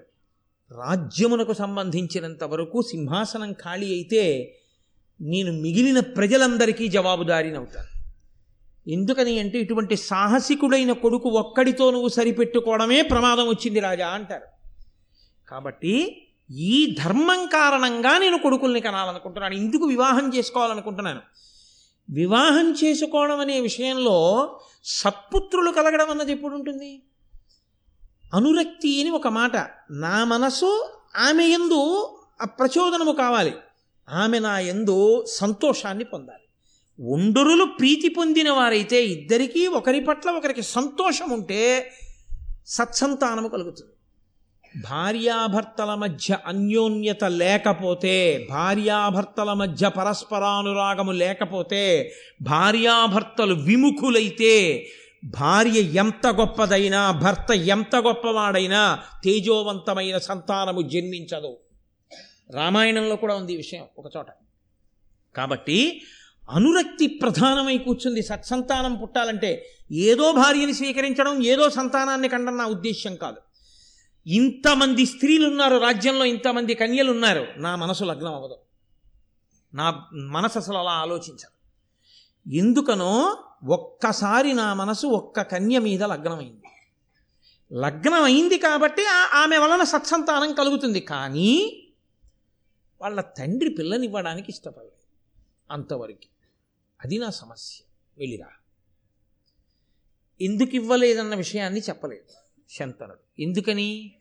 [0.71, 4.55] రాజ్యమునకు సంబంధించినంత వరకు సింహాసనం ఖాళీ అయితే
[5.21, 8.00] నేను మిగిలిన ప్రజలందరికీ జవాబుదారీనవుతాను
[8.87, 14.47] ఎందుకని అంటే ఇటువంటి సాహసికుడైన కొడుకు ఒక్కడితో నువ్వు సరిపెట్టుకోవడమే ప్రమాదం వచ్చింది రాజా అంటారు.
[15.49, 21.21] కాబట్టి ఈ ధర్మం కారణంగా నేను కొడుకుల్ని కనాలనుకుంటున్నాను ఇందుకు వివాహం చేసుకోవాలనుకుంటున్నాను.
[22.09, 24.17] వివాహం చేసుకోవడం అనే విషయంలో
[24.85, 27.01] సత్పుత్రులు కలగడం అన్నది ఎప్పుడు ఉంటుంది
[28.33, 29.55] అనురక్తి అని ఒక మాట
[29.91, 32.09] నా మనసు ఆమె ఎందు
[32.43, 33.53] ప్రచోదనము కావాలి
[34.09, 36.40] ఆమె నా ఎందు సంతోషాన్ని పొందాలి.
[37.01, 41.91] ఉండరులు ప్రీతి పొందిన వారైతే ఇద్దరికీ ఒకరి పట్ల ఒకరికి సంతోషం ఉంటే
[42.67, 43.91] సత్సంతానము కలుగుతుంది.
[44.89, 54.87] భార్యాభర్తల మధ్య అన్యోన్యత లేకపోతే భార్యాభర్తల మధ్య పరస్పరానురాగము లేకపోతే భార్యాభర్తలు విముఖులైతే
[55.23, 61.57] భార్య ఎంత గొప్పదైనా భర్త ఎంత గొప్పవాడైనా తేజోవంతమైన సంతానము జన్మించదు.
[62.51, 64.25] రామాయణంలో కూడా ఉంది ఈ విషయం ఒక చోట.
[65.37, 66.01] కాబట్టి
[66.51, 68.21] అనురక్తి ప్రధానమై కూర్చుంది.
[68.21, 73.37] సత్సంతానం పుట్టాలంటే ఏదో భార్యని స్వీకరించడం ఏదో సంతానాన్ని కండం నా ఉద్దేశ్యం కాదు.
[74.27, 78.55] ఇంతమంది స్త్రీలు ఉన్నారు రాజ్యంలో ఇంతమంది కన్యలు ఉన్నారు నా మనసు లగ్నం అవ్వదు.
[79.73, 81.61] నా మనసు అసలు అలా ఆలోచించదు.
[82.53, 83.37] ఎందుకనో
[83.67, 86.61] ఒక్కసారి నా మనసు ఒక్క కన్య మీద లగ్నమైంది.
[87.73, 90.99] లగ్నం అయింది కాబట్టి ఆమె వలన సత్సంతానం కలుగుతుంది.
[90.99, 91.83] కానీ
[93.01, 95.01] వాళ్ళ తండ్రి పిల్లనివ్వడానికి ఇష్టపడలేదు.
[95.71, 96.30] అంతవరకు.
[97.05, 97.83] అది నా సమస్య.
[98.17, 98.47] వెళ్ళిరా.
[100.41, 102.33] ఎందుకు ఇవ్వలేదన్న విషయాన్ని చెప్పలేదు
[102.69, 103.41] శంతనుడు.
[103.41, 104.11] ఎందుకని?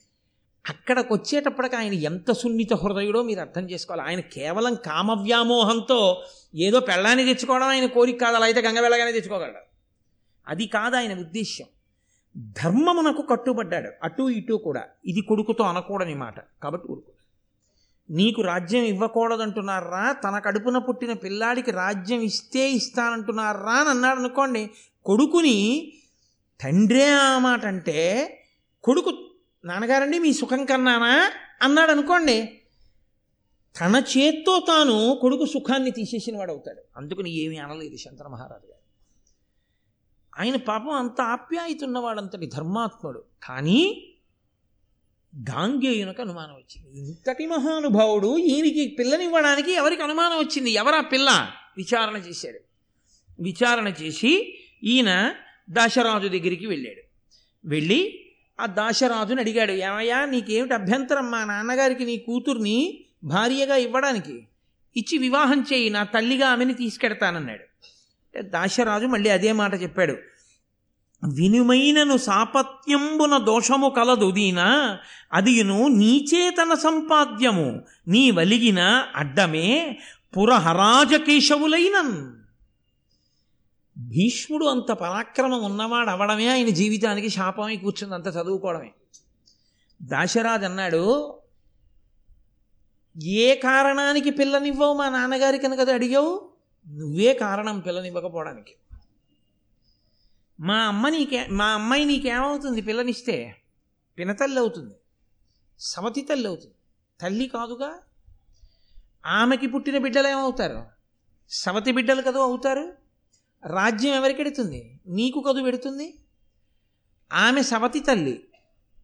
[0.69, 4.09] అక్కడికి వచ్చేటప్పటికి ఆయన ఎంత సున్నిత హృదయుడో మీరు అర్థం చేసుకోవాలి.
[4.09, 8.37] ఆయన కేవలం కామవ్యామోహంతో ఏదో పెళ్ళాన్ని తెచ్చుకోవడం ఆయన కోరిక కాదు.
[8.37, 9.59] అలా అయితే గంగ వెళ్ళగానే తెచ్చుకోగలడు.
[10.49, 11.69] అది కాదు ఆయన ఉద్దేశ్యం.
[12.37, 13.91] ధర్మమునకు కట్టుబడ్డాడు.
[14.03, 14.85] అటు ఇటు కూడా.
[15.07, 16.41] ఇది కొడుకుతో అనకూడని మాట.
[16.41, 17.13] కాబట్టి ఊరుకో
[18.11, 20.13] నీకు రాజ్యం ఇవ్వకూడదంటున్నారా?
[20.13, 23.73] తన కడుపున పుట్టిన పిల్లాడికి రాజ్యం ఇస్తే ఇస్తానంటున్నారా?
[23.73, 24.71] అని అన్నాడు అనుకోండి
[25.05, 25.93] కొడుకుని
[26.61, 27.99] తండ్రే ఆ మాట అంటే
[28.83, 29.13] కొడుకు
[29.65, 31.31] నాన్నగారండి మీ సుఖం కన్నానా?
[31.63, 32.61] అన్నాడు అనుకోండి
[33.81, 38.81] తన చేత్తో తాను కొడుకు సుఖాన్ని తీసేసిన వాడు అవుతాడు అందుకని ఏమీ అనలేదు శంకర మహారాజు గారు.
[40.41, 43.25] ఆయన పాపం అంత ఆప్యాయత ఉన్నవాడంతటి ధర్మాత్ముడు.
[43.43, 44.10] కానీ
[45.37, 46.99] గాంగేయునకు అనుమానం వచ్చింది.
[46.99, 50.71] ఇంతటి మహానుభావుడు ఈయనకి పిల్లనివ్వడానికి ఎవరికి అనుమానం వచ్చింది?
[50.71, 51.51] ఎవరా పిల్ల?
[51.77, 52.59] విచారణ చేశాడు.
[53.43, 55.35] విచారణ చేసి ఈయన
[55.71, 57.03] దాశరాజు దగ్గరికి వెళ్ళాడు.
[57.69, 58.21] వెళ్ళి
[58.61, 61.31] ఆ దాశరాజుని అడిగాడు ఏమయ్యా నీకేమిటి అభ్యంతరం?
[61.31, 64.49] మా నాన్నగారికి నీ కూతుర్ని భార్యగా ఇవ్వడానికి
[64.97, 67.65] ఇచ్చి వివాహం చేయి నా తల్లిగా ఆమెని తీసుకెడతానన్నాడు.
[68.43, 70.17] దాశరాజు మళ్ళీ అదే మాట చెప్పాడు.
[71.29, 74.61] వినుమైనను సాపత్యంబున దోషము కలదు దీన.
[75.33, 77.83] అదియును నీచేతన సంపాద్యము.
[78.09, 79.99] నీ వలిగిన అడ్డమే
[80.37, 82.33] పురహరాజకేశవులైనన్.
[83.99, 88.91] భీష్ముడు అంత పరాక్రమం ఉన్నవాడు అవడమే ఆయన జీవితానికి శాపమై కూర్చుంది అంత చదువుకోవడమే.
[90.03, 91.35] దాశరాజు అన్నాడు
[93.25, 96.51] ఏ కారణానికి పిల్లనివ్వవు మా నాన్నగారికి కనుక అడిగావు?
[96.89, 98.75] నువ్వే కారణం పిల్లనివ్వకపోవడానికి.
[100.61, 102.81] మా అమ్మ నీకే మా అమ్మాయి నీకేమవుతుంది?
[102.81, 103.57] పిల్లనిస్తే
[104.19, 104.95] పినతల్లి అవుతుంది
[105.79, 106.75] సవతి తల్లి అవుతుంది
[107.21, 107.99] తల్లి కాదుగా?
[109.27, 110.87] ఆమెకి పుట్టిన బిడ్డలు ఏమవుతారు?
[111.51, 112.93] సవతి బిడ్డలు కదూ అవుతారు?
[113.67, 116.19] రాజ్యం ఎవరికెడుతుంది నీకు కదు పెడుతుంది
[117.33, 118.49] ఆమె సవతి తల్లి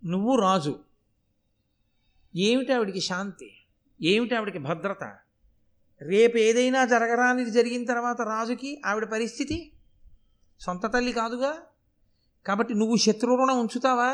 [0.04, 0.80] నువ్వు రాజు.
[2.36, 3.50] ఏమిటి ఆవిడికి శాంతి?
[4.02, 5.18] ఏమిటి ఆవిడికి భద్రత?
[6.02, 9.72] రేపు ఏదైనా జరగరానిది జరిగిన తర్వాత రాజుకి ఆవిడ పరిస్థితి?
[10.60, 11.52] సొంత తల్లి కాదుగా?
[12.46, 14.10] కాబట్టి నువ్వు శత్రువుణ ఉంచుతావా?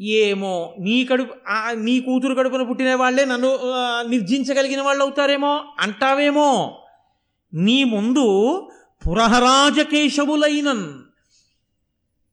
[0.00, 1.34] ఏమో నీ కడుపు
[1.74, 3.50] నీ కూతురు కడుపున పుట్టిన వాళ్ళే నన్ను
[4.08, 6.50] నిర్జించగలిగిన వాళ్ళు అవుతారేమో అంటావేమో?
[7.54, 8.26] నీ ముందు
[9.06, 10.86] పురహరాజకేశవులైనన్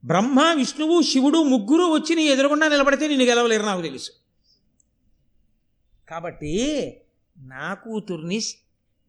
[0.05, 4.11] బ్రహ్మ విష్ణువు శివుడు ముగ్గురు వచ్చి నీ ఎదురుగుండా నిలబడితే నిన్ను గెలవలేరు నాకు తెలుసు.
[6.09, 6.53] కాబట్టి
[7.37, 8.39] నా కూతుర్ని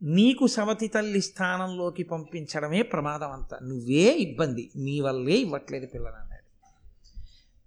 [0.03, 4.69] నీకు సవతి తల్లి స్థానంలోకి పంపించడమే ప్రమాదం అంతా నువ్వే ఇబ్బంది.
[4.75, 6.37] నీ వల్లే ఇవ్వట్లేదు పిల్లని అన్నాడు.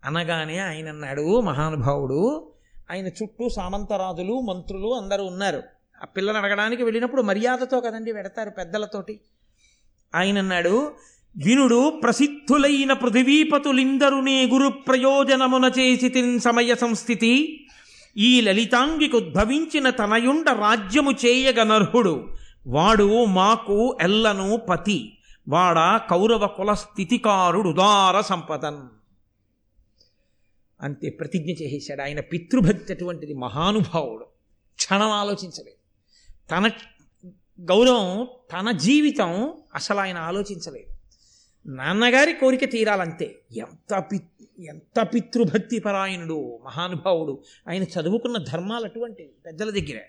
[0.05, 2.53] అనగానే ఆయన అన్నాడు మహానుభావుడు
[2.91, 5.63] ఆయన చుట్టూ సామంతరాజులు మంత్రులు అందరూ ఉన్నారు.
[6.03, 9.21] ఆ పిల్లని అడగడానికి వెళ్ళినప్పుడు మర్యాదతో కదండి పెడతారు పెద్దలతోటి.
[10.15, 10.93] ఆయన అన్నాడు
[11.37, 17.67] వినుడు ప్రసిద్ధులైన పృథివీపతులిందరునే గురు ప్రయోజనమున చేసి తిన్ సమయ సంస్థితి.
[18.17, 22.29] ఈ లలితాంగికుద్భవించిన తనయుండ రాజ్యము చేయగనర్హుడు.
[22.67, 25.19] వాడు మాకు ఎల్లను పతి.
[25.49, 28.89] వాడ కౌరవ కుల స్థితికారుడు ఉదార సంపదన్.
[30.81, 32.03] అంతే ప్రతిజ్ఞ చేసేశాడు.
[32.03, 34.25] ఆయన పితృభక్తి అటువంటిది మహానుభావుడు.
[34.75, 35.81] క్షణం ఆలోచించలేదు.
[36.51, 36.71] తన
[37.61, 40.91] గౌరవం తన జీవితం అసలు ఆయన ఆలోచించలేదు.
[41.71, 43.41] నాన్నగారి కోరిక తీరాలంతే.
[43.57, 44.21] ఎంత పి
[44.61, 47.43] ఎంత పితృభక్తి పరాయణుడు మహానుభావుడు.
[47.69, 50.01] ఆయన చదువుకున్న ధర్మాలు అటువంటివి పెద్దల దగ్గర.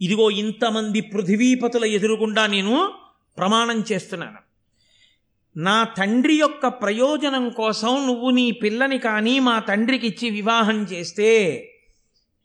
[0.00, 2.92] ఇదిగో ఇంతమంది పృథివీపతుల ఎదురుగుండా నేను
[3.36, 4.38] ప్రమాణం చేస్తున్నాను.
[5.56, 11.70] నా తండ్రి యొక్క ప్రయోజనం కోసం నువ్వు నీ పిల్లని కానీ మా తండ్రికి ఇచ్చి వివాహం చేస్తే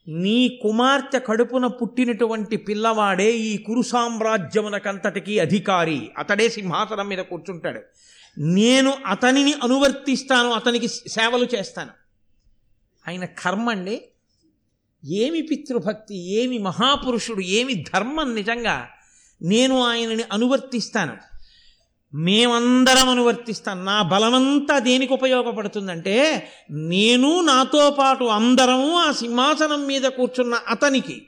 [0.08, 6.10] నీ కుమార్తె కడుపున పుట్టినటువంటి పిల్లవాడే ఈ కురు సామ్రాజ్యమునకంతటికీ అధికారి.
[6.18, 7.82] అతడే సింహాసనం మీద కూర్చుంటాడు.
[8.40, 11.90] నేను అతనిని అనువర్తిస్తాను అతనికి సేవలు చేస్తాను.
[13.08, 14.02] ఆయన కర్మ అండి
[15.06, 18.90] ఏమి పితృభక్తి ఏమి మహాపురుషుడు ఏమి ధర్మం నిజంగా
[19.42, 21.18] నేను ఆయనని అనువర్తిస్తాను.
[22.14, 23.86] మేమందరం అనువర్తిస్తాం.
[23.86, 31.26] నా బలమంతా దేనికి ఉపయోగపడుతుందంటే నేను నాతో పాటు అందరము ఆ సింహాసనం మీద కూర్చున్న అతనికి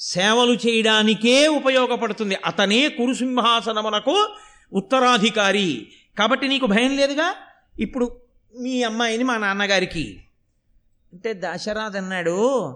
[0.00, 2.34] సేవలు చేయడానికే ఉపయోగపడుతుంది.
[2.44, 4.28] అతనే కురు సింహాసనమునకు
[4.72, 5.92] ఉత్తరాధికారి.
[6.18, 7.34] కాబట్టి నీకు భయం లేదుగా?
[7.80, 8.20] ఇప్పుడు
[8.60, 10.24] మీ అమ్మాయిని మా నాన్నగారికి.
[11.12, 12.68] అంటే దాశరాథ్ అన్నాడు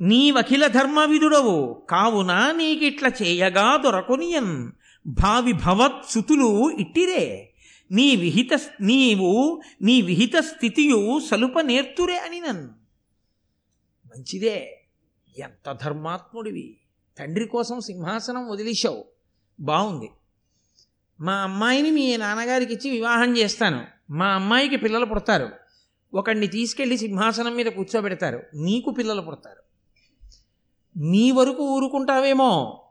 [0.00, 1.82] నీ వకిల ధర్మవిదుడవు.
[1.90, 4.72] కావున నీకిట్ల చేయగా దొరకొనియన్.
[5.06, 7.52] భావి భవత్సుతులు ఇట్టిరే.
[7.90, 12.68] నీ విహిత నీవు నీ విహిత స్థితియు సలుప నేర్తురే అని నన్ను
[14.06, 14.82] మంచిదే.
[15.38, 16.76] ఎంత ధర్మాత్ముడివి.
[17.18, 19.04] తండ్రి కోసం సింహాసనం వదిలేశావు.
[19.60, 20.10] బాగుంది
[21.20, 23.86] మా అమ్మాయిని మీ నాన్నగారికి ఇచ్చి వివాహం చేస్తాను.
[24.10, 25.50] మా అమ్మాయికి పిల్లలు పుడతారు.
[26.14, 28.42] ఒకడిని తీసుకెళ్ళి సింహాసనం మీద కూర్చోబెడతారు.
[28.54, 29.60] నీకు పిల్లలు పుడతారు.
[30.96, 32.82] నీ వరకు ఊరుకుంటావేమో?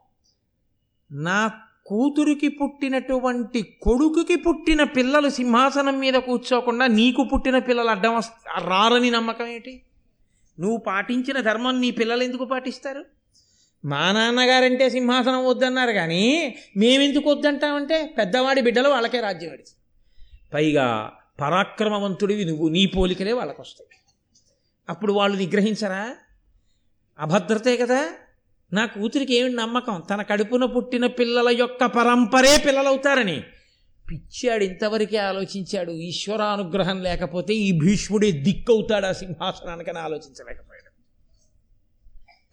[1.12, 1.50] నా
[1.86, 8.32] కూతురికి పుట్టినటువంటి కొడుకుకి పుట్టిన పిల్లలు సింహాసనం మీద కూర్చోకుండా నీకు పుట్టిన పిల్లలు అడ్డం వస్త
[8.64, 9.82] రారని నమ్మకం ఏంటి?
[10.60, 13.04] నువ్వు పాటించిన ధర్మం నీ పిల్లలు ఎందుకు పాటిస్తారు?
[13.84, 19.52] మా నాన్నగారంటే సింహాసనం వద్దన్నారు కానీ మేమెందుకు వద్దంటామంటే పెద్దవాడి బిడ్డలు వాళ్ళకే రాజ్యం
[20.54, 23.88] పైగా పరాక్రమవంతుడివి నువ్వు నీ పోలికలే వాళ్ళకు వస్తాయి
[24.90, 26.14] అప్పుడు వాళ్ళు నిగ్రహించరా?
[27.18, 28.08] అభద్రతే కదా?
[28.72, 30.02] నా కూతురికి ఏమి నమ్మకం?
[30.10, 33.42] తన కడుపున పుట్టిన పిల్లల యొక్క పరంపరే పిల్లలవుతారని.
[34.10, 35.90] పిచ్చాడు ఇంతవరకే ఆలోచించాడు.
[35.90, 40.69] ఈశ్వరానుగ్రహం లేకపోతే ఈ భీష్ముడే దిక్కవుతాడా ఆ సింహాసనానికని ఆలోచించలేకపోతే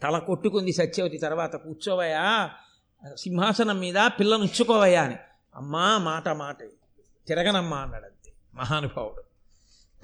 [0.02, 2.50] తల కొట్టుకుంది సత్యవతి తర్వాత కూర్చోవయా
[3.16, 5.16] సింహాసనం మీద పిల్లను ఉంచుకోవయ్యా అని.
[5.54, 6.56] అమ్మా మాట మాట.
[7.28, 9.22] తిరగనమ్మా అన్నాడు అంతే మహానుభావుడు.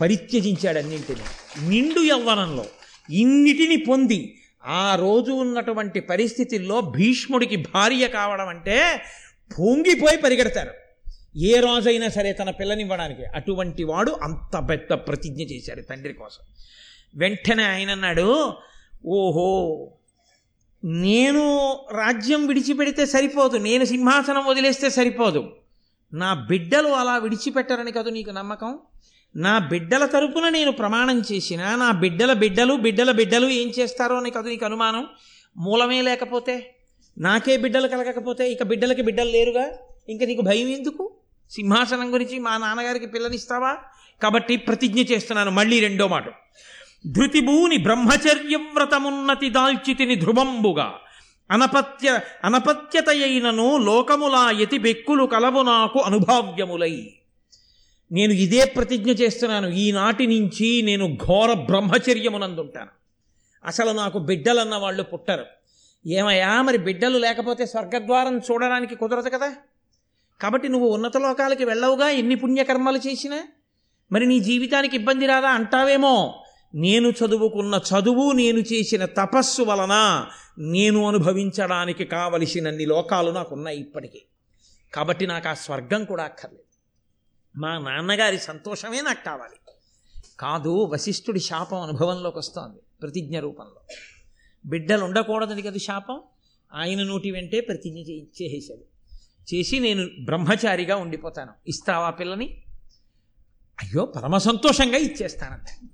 [0.00, 1.20] పరిత్యజించాడు అన్నింటినీ.
[1.68, 2.64] నిండు యవ్వనంలో
[3.10, 9.02] ఇన్నిటిని పొంది ఆ రోజు ఉన్నటువంటి పరిస్థితుల్లో భీష్ముడికి భార్య కావడం అంటే
[9.58, 10.70] పొంగిపోయి పరిగెడతారు.
[11.36, 16.46] ఏ రోజైనా సరే తన పిల్లనివ్వడానికి అటువంటి వాడు అంత పెద్ద ప్రతిజ్ఞ చేశాడు తండ్రి కోసం.
[17.16, 18.52] వెంటనే ఆయన అన్నాడు
[19.06, 19.90] ఓహో
[20.84, 21.44] నేను
[21.92, 25.52] రాజ్యం విడిచిపెడితే సరిపోదు నేను సింహాసనం వదిలేస్తే సరిపోదు.
[26.12, 28.78] నా బిడ్డలు అలా విడిచిపెట్టరని కదా నీకు నమ్మకం?
[29.36, 34.48] నా బిడ్డల తరపున నేను ప్రమాణం చేసిన నా బిడ్డల బిడ్డలు బిడ్డల బిడ్డలు ఏం చేస్తారో అని కదా
[34.48, 35.06] నీకు అనుమానం?
[35.56, 36.74] మూలమే లేకపోతే?
[37.18, 39.72] నాకే బిడ్డలు కలగకపోతే ఇక బిడ్డలకి బిడ్డలు లేరుగా?
[40.08, 41.16] ఇంకా నీకు భయం ఎందుకు?
[41.50, 43.76] సింహాసనం గురించి మా నాన్నగారికి పిల్లనిస్తావా?
[44.22, 46.24] కాబట్టి ప్రతిజ్ఞ చేస్తున్నాను మళ్ళీ రెండో మాట.
[47.06, 50.94] ధృతిభూని బ్రహ్మచర్యవ్రతమున్నతి దాల్చితిని ధ్రువంబుగా.
[51.50, 57.12] అనపత్య అనపత్యతయైనను లోకములా యతి బెక్కులు కలవు నాకు అనుభావ్యములై.
[58.12, 59.68] నేను ఇదే ప్రతిజ్ఞ చేస్తున్నాను.
[59.68, 62.90] ఈనాటి నుంచి నేను ఘోర బ్రహ్మచర్యమునందుంటాను.
[63.64, 65.44] అసలు నాకు బిడ్డలన్న వాళ్ళు పుట్టరు.
[66.06, 69.54] ఏమయ్యా మరి బిడ్డలు లేకపోతే స్వర్గద్వారం చూడడానికి కుదరదు కదా?
[70.40, 73.42] కాబట్టి నువ్వు ఉన్నత లోకాలకి వెళ్ళవుగా ఎన్ని పుణ్యకర్మలు చేసినా?
[74.12, 75.48] మరి నీ జీవితానికి ఇబ్బంది రాదా?
[75.48, 76.43] అంటావేమో?
[76.74, 80.26] నేను చదువుకున్న చదువు నేను చేసిన తపస్సు వలన
[80.58, 84.22] నేను అనుభవించడానికి కావలసినన్ని లోకాలు నాకున్నాయి ఇప్పటికీ.
[84.94, 86.64] కాబట్టి నాకు ఆ స్వర్గం కూడా అక్కర్లేదు.
[87.58, 89.72] మా నాన్నగారి సంతోషమే నాకు కావాలి.
[90.40, 93.80] కాదు వశిష్ఠుడి శాపం అనుభవంలోకి వస్తోంది ప్రతిజ్ఞ రూపంలో.
[94.66, 96.20] బిడ్డలు ఉండకూడదని కదా శాపం?
[96.74, 97.98] ఆయన నోటి వెంటే ప్రతిజ్ఞ
[98.42, 98.84] చేసేసాడు
[99.54, 101.52] చేసి నేను బ్రహ్మచారిగా ఉండిపోతాను.
[101.68, 102.64] ఇస్తావా పిల్లని?
[103.82, 105.88] అయ్యో పరమ సంతోషంగా ఇచ్చేస్తానంట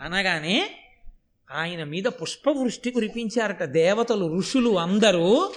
[0.00, 0.70] అనగానే
[1.52, 5.52] ఆయన మీద పుష్పవృష్టి కురిపించారట దేవతలు ఋషులు అందరూ.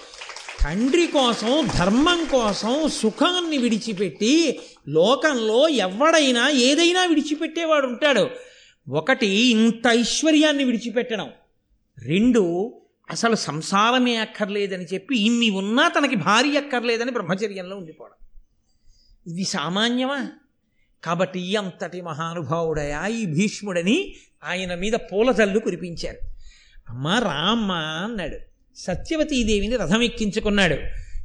[0.64, 8.30] తండ్రి కోసం ధర్మం కోసం సుఖాన్ని విడిచిపెట్టి లోకంలో ఎవడైనా ఏదైనా విడిచిపెట్టేవాడు ఉంటాడు.
[8.90, 11.30] ఒకటి ఇంత ఐశ్వర్యాన్ని విడిచిపెట్టడం.
[12.00, 12.74] రెండు
[13.10, 18.28] అసలు సంసారమే అక్కర్లేదని చెప్పి ఇన్ని ఉన్నా తనకి భార్య అక్కర్లేదని బ్రహ్మచర్యంలో ఉండిపోవడం.
[19.28, 20.30] ఇది సామాన్యమా?
[21.04, 26.18] కాబట్టి అంతటి మహానుభావుడయా ఈ భీష్ముడని ఆయన మీద పూలజల్లు కురిపించారు.
[26.90, 28.38] అమ్మ రామ్మ అన్నాడు.
[28.76, 30.76] సత్యవతీదేవిని రథం ఎక్కించుకున్నాడు.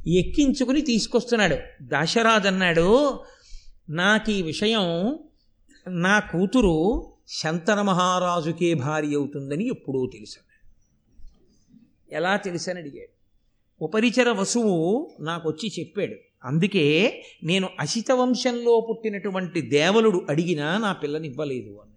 [0.09, 1.57] ఎక్కించుకుని తీసుకొస్తున్నాడు.
[1.81, 3.19] దాశరాజు అన్నాడు
[3.89, 5.19] నాకు ఈ విషయం
[5.87, 10.37] నా కూతురు శంతన మహారాజుకే భార్య అవుతుందని ఎప్పుడూ తెలుసు
[12.11, 13.15] ఎలా తెలుసని అడిగాడు.
[13.81, 16.15] ఉపరిచర వసువు నాకు వచ్చి చెప్పాడు.
[16.45, 21.95] అందుకే నేను అశిత వంశంలో పుట్టినటువంటి దేవలుడు అడిగినా నా పిల్లని ఇవ్వలేదు అని.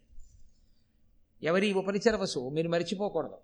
[1.42, 3.36] ఎవరి ఉపరిచర వసు మీరు మర్చిపోకూడదు.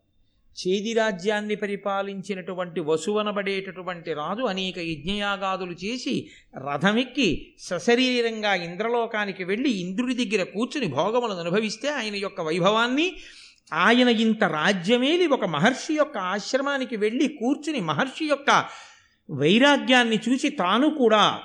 [0.57, 6.29] చేది రాజ్యాన్ని పరిపాలించినటువంటి వసువనబడేటటువంటి రాజు అనేక యజ్ఞయాగాదులు చేసి
[6.69, 13.17] రథమెక్కి సశరీరంగా ఇంద్రలోకానికి వెళ్ళి ఇంద్రుడి దగ్గర కూర్చుని భోగములను అనుభవిస్తే ఆయన యొక్క వైభవాన్ని
[13.73, 18.67] ఆయన ఇంత రాజ్యమేది ఒక మహర్షి యొక్క ఆశ్రమానికి వెళ్ళి కూర్చుని మహర్షి యొక్క
[19.31, 21.41] వైరాగ్యాన్ని చూసి తాను కూడా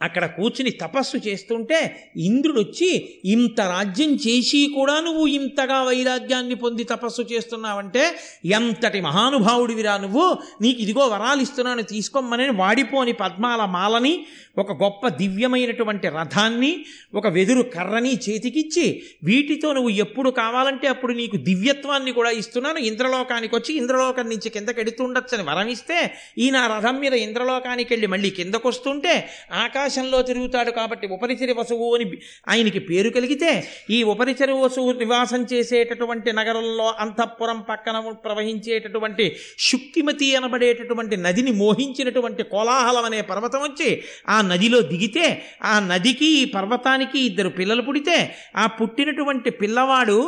[0.00, 8.16] అక్కడ కూర్చుని తపస్సు చేస్తుంటే ఇంద్రుడొచ్చి ఇంత రాజ్యం చేసి కూడా నువ్వు ఇంతగా వైరాగ్యాన్ని పొంది తపస్సు చేస్తున్నావంటే
[8.44, 10.38] ఎంతటి మహానుభావుడివిరా నువ్వు?
[10.60, 14.26] నీకు ఇదిగో వరాలు ఇస్తున్నాను తీసుకోమని వాడిపోని పద్మాల మాలని
[14.60, 22.12] ఒక గొప్ప దివ్యమైనటువంటి రథాన్ని ఒక వెదురు కర్రని చేతికిచ్చి వీటితో నువ్వు ఎప్పుడు కావాలంటే అప్పుడు నీకు దివ్యత్వాన్ని
[22.12, 22.78] కూడా ఇస్తున్నాను.
[22.78, 25.98] ఇంద్రలోకానికి వచ్చి ఇంద్రలోకం నుంచి కిందకి ఎడుతుండొచ్చని వరమిస్తే
[26.38, 32.06] ఈయన రథం మీద ఇంద్రలోకానికి వెళ్ళి మళ్ళీ కిందకు వస్తుంటే ఆకాశంలో తిరుగుతాడు కాబట్టి ఉపరిచరి వసువు అని
[32.48, 33.50] ఆయనకి పేరు కలిగితే
[33.90, 43.20] ఈ ఉపరిచరి వసువు నివాసం చేసేటటువంటి నగరంలో అంతఃపురం పక్కన ప్రవహించేటటువంటి శుక్తిమతి అనబడేటటువంటి నదిని మోహించినటువంటి కోలాహలం అనే
[43.22, 43.90] పర్వతం వచ్చి
[44.28, 45.26] ఆ నదిలో దిగితే
[45.64, 48.16] ఆ నదికి ఈ పర్వతానికి ఇద్దరు పిల్లలు పుడితే
[48.56, 50.18] ఆ పుట్టినటువంటి పిల్లవాడు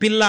[0.00, 0.22] పిల్ల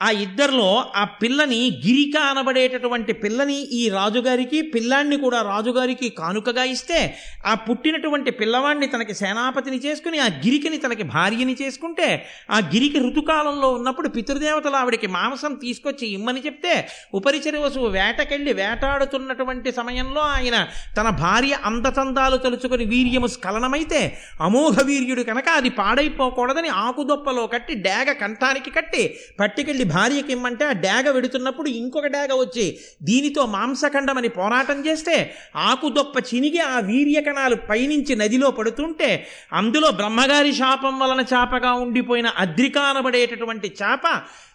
[0.00, 6.98] ఆ ఇద్దరిలో ఆ పిల్లని గిరిక అనబడేటటువంటి పిల్లని ఈ రాజుగారికి పిల్లాన్ని కూడా రాజుగారికి కానుకగా ఇస్తే
[7.46, 12.08] ఆ పుట్టినటువంటి పిల్లవాడిని తనకి సేనాపతిని చేసుకుని ఆ గిరికని తనకి భార్యని చేసుకుంటే
[12.50, 16.74] ఆ గిరికి ఋతుకాలంలో ఉన్నప్పుడు పితృదేవతలు ఆవిడికి మాంసం తీసుకొచ్చి ఇమ్మని చెప్తే
[17.14, 20.58] ఉపరిచరి వసువు వేటకెళ్ళి వేటాడుతున్నటువంటి సమయంలో ఆయన
[20.96, 24.02] తన భార్య అందచందాలు తలుచుకొని వీర్యము స్ఖలనమైతే
[24.40, 29.02] అమోఘ వీర్యుడు కనుక అది పాడైపోకూడదని ఆకుదొప్పలో కట్టి డేగ కంఠానికి కట్టి
[29.38, 32.66] పట్టుకెళ్ళి భార్యకి ఇమ్మంటే ఆ డేగ వెడుతున్నప్పుడు ఇంకొక డేగ వచ్చి
[33.02, 35.16] దీనితో మాంసఖండమని పోరాటం చేస్తే
[35.64, 39.10] ఆకుదొప్ప చినిగి ఆ వీర్యకణాలు పైనుంచి నదిలో పడుతుంటే
[39.52, 44.04] అందులో బ్రహ్మగారి శాపం వలన చాపగా ఉండిపోయిన అద్రికానబడేటటువంటి చాప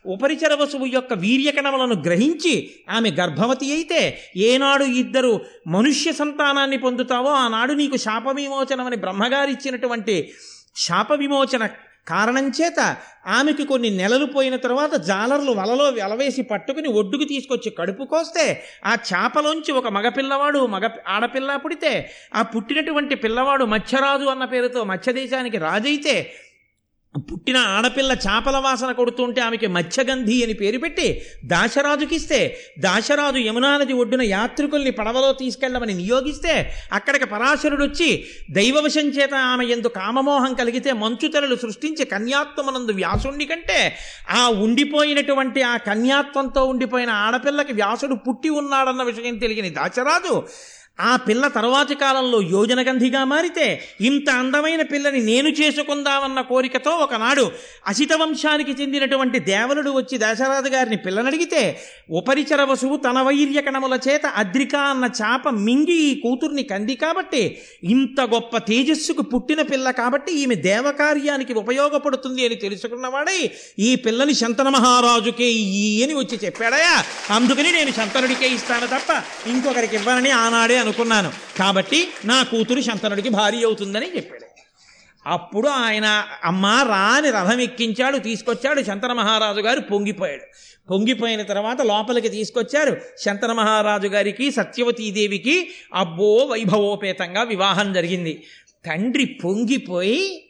[0.05, 2.53] ఉపరిచర వసువు యొక్క వీర్యకణములను గ్రహించి
[2.89, 3.99] ఆమె గర్భవతి అయితే
[4.45, 5.33] ఏనాడు ఇద్దరు
[5.67, 10.15] మనుష్య సంతానాన్ని పొందుతావో ఆనాడు నీకు శాప విమోచనమని బ్రహ్మగారిచ్చినటువంటి
[10.77, 11.63] శాప విమోచన
[12.11, 12.79] కారణం చేత
[13.29, 18.45] ఆమెకి కొన్ని నెలలు పోయిన తర్వాత జాలర్లు వలలో వెలవేసి పట్టుకుని ఒడ్డుకు తీసుకొచ్చి కడుపు కోస్తే
[18.85, 21.91] ఆ చేపలోంచి ఒక మగపిల్లవాడు మగ ఆడపిల్ల పుడితే
[22.35, 26.15] ఆ పుట్టినటువంటి పిల్లవాడు మత్స్యరాజు అన్న పేరుతో మత్స్యదేశానికి రాజైతే
[27.15, 31.07] పుట్టిన ఆడపిల్ల చేపల వాసన కొడుతుంటే ఆమెకి మత్స్యగంధి అని పేరు పెట్టి
[31.45, 32.39] దాశరాజుకిస్తే
[32.79, 36.53] దాశరాజు యమునా నది ఒడ్డున యాత్రికుల్ని పడవలో తీసుకెళ్ళమని నియోగిస్తే
[36.91, 38.09] అక్కడికి పరాశరుడు వచ్చి
[38.51, 43.79] దైవవశం చేత ఆమె ఎందు కామమోహం కలిగితే మంచుతెరలు సృష్టించి కన్యాత్వమునందు వ్యాసుణ్ణి కంటే
[44.33, 50.35] ఆ ఉండిపోయినటువంటి ఆ కన్యాత్వంతో ఉండిపోయిన ఆడపిల్లకి వ్యాసుడు పుట్టి ఉన్నాడన్న విషయం తెలియని దాశరాజు
[51.01, 53.67] ఆ పిల్ల తరువాతి కాలంలో యోజనగంధిగా మారితే
[54.01, 57.45] ఇంత అందమైన పిల్లని నేను చేసుకుందామన్న కోరికతో ఒకనాడు
[57.87, 61.61] అసిత వంశానికి చెందినటువంటి దేవలుడు వచ్చి దశరథ గారిని పిల్లనడిగితే
[62.19, 67.43] ఉపరిచర వసువు తన వైర్య కణముల చేత అద్రిక అన్న చాప మింగి ఈ కూతుర్ని కంది కాబట్టి
[67.91, 73.39] ఇంత గొప్ప తేజస్సుకు పుట్టిన పిల్ల కాబట్టి ఈమె దేవకార్యానికి ఉపయోగపడుతుంది అని తెలుసుకున్నవాడై
[73.81, 76.93] ఈ పిల్లని శంతన మహారాజుకే ఈ అని వచ్చి చెప్పాడయా
[77.31, 79.09] అందుకని నేను శంతనుడికే ఇస్తాను తప్ప
[79.51, 81.31] ఇంకొకరికి ఇవ్వనని ఆనాడే అనుకున్నాను.
[81.57, 84.45] కాబట్టి నా కూతురు శంతనుడికి భారీ అవుతుందని చెప్పాడు.
[85.25, 90.41] అప్పుడు ఆయన అమ్మ రాని రథం ఎక్కించాడు తీసుకొచ్చాడు శంతన మహారాజు గారు పొంగిపోయాడు.
[90.89, 93.01] పొంగిపోయిన తర్వాత లోపలికి తీసుకొచ్చారు.
[93.25, 98.43] శంతన మహారాజు గారికి సత్యవతీదేవికి అబ్బో వైభవోపేతంగా వివాహం జరిగింది.
[98.85, 100.47] తండ్రి పొంగిపోయి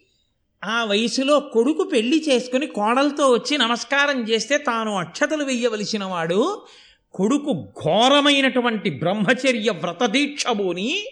[0.64, 6.62] ఆ వయసులో కొడుకు పెళ్ళి చేసుకుని కోడలతో వచ్చి నమస్కారం చేస్తే తాను అక్షతలు వెయ్యవలసిన వాడు
[7.14, 11.05] కొడుకు ఘోరమైనటువంటి బ్రహ్మచర్య వ్రతదీక్షబోని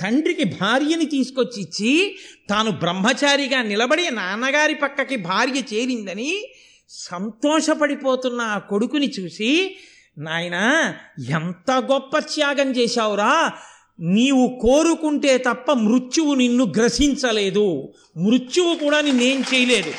[0.00, 2.16] తండ్రికి భార్యని తీసుకొచ్చి ఇచ్చి
[2.50, 6.42] తాను బ్రహ్మచారిగా నిలబడి నాన్నగారి పక్కకి భార్య చేరిందని
[6.88, 9.76] సంతోషపడిపోతున్న ఆ కొడుకుని చూసి
[10.18, 10.94] నాయనా
[11.30, 13.52] ఎంత గొప్ప త్యాగం చేశావురా.
[14.00, 17.92] నీవు కోరుకుంటే తప్ప మృత్యువు నిన్ను గ్రసించలేదు.
[18.16, 19.92] మృత్యువు కూడా నిన్నేం చేయలేదు.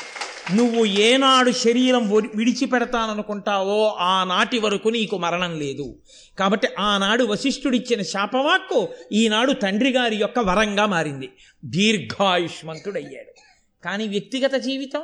[0.52, 5.96] నువ్వు ఏనాడు శరీరం విడిచిపెడతాననుకుంటావో ఆనాటి వరకు నీకు మరణం లేదు.
[6.38, 11.30] కాబట్టి ఆనాడు వశిష్ఠుడిచ్చిన శాపవాక్కు ఈనాడు తండ్రి గారి యొక్క వరంగా మారింది.
[11.64, 13.40] దీర్ఘాయుష్మంతుడయ్యాడు.
[13.84, 15.02] కానీ వ్యక్తిగత జీవితం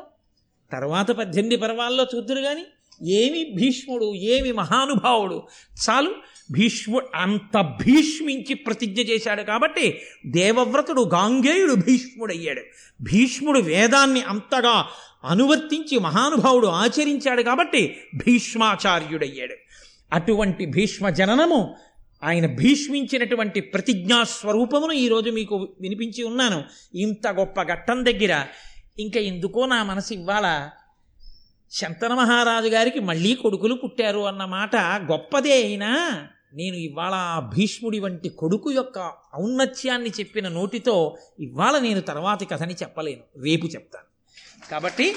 [0.73, 2.65] తర్వాత పద్దెనిమిది పర్వాల్లో చూద్దురు కానీ
[3.07, 5.43] ఏమి భీష్ముడు ఏమి మహానుభావుడు
[5.89, 6.15] చాలు
[6.53, 12.61] భీష్ముడు అంత భీష్మించి ప్రతిజ్ఞ చేశాడు కాబట్టి దేవవ్రతుడు గాంగేయుడు భీష్ముడయ్యాడు.
[13.03, 14.89] భీష్ముడు వేదాన్ని అంతగా
[15.25, 19.55] అనువర్తించి మహానుభావుడు ఆచరించాడు కాబట్టి భీష్మాచార్యుడయ్యాడు.
[20.13, 21.77] అటువంటి భీష్మ జననము
[22.23, 26.65] ఆయన భీష్మించినటువంటి ప్రతిజ్ఞాస్వరూపమును ఈరోజు మీకు వినిపించి ఉన్నాను.
[26.95, 28.47] ఇంత గొప్ప ఘట్టం దగ్గర
[28.99, 30.71] ఇంకా ఎందుకో నా మనసు ఇవ్వాల
[31.71, 38.71] శంతన మహారాజు గారికి మళ్ళీ కొడుకులు పుట్టారు అన్న మాట గొప్పదే అయినా నేను ఇవాళ భీష్ముడి వంటి కొడుకు
[38.71, 43.45] యొక్క ఔన్నత్యాన్ని చెప్పిన నోటితో ఇవాళ నేను తర్వాతి కథని చెప్పలేను.
[43.45, 44.10] రేపు చెప్తాను.
[44.71, 45.15] కాబట్టి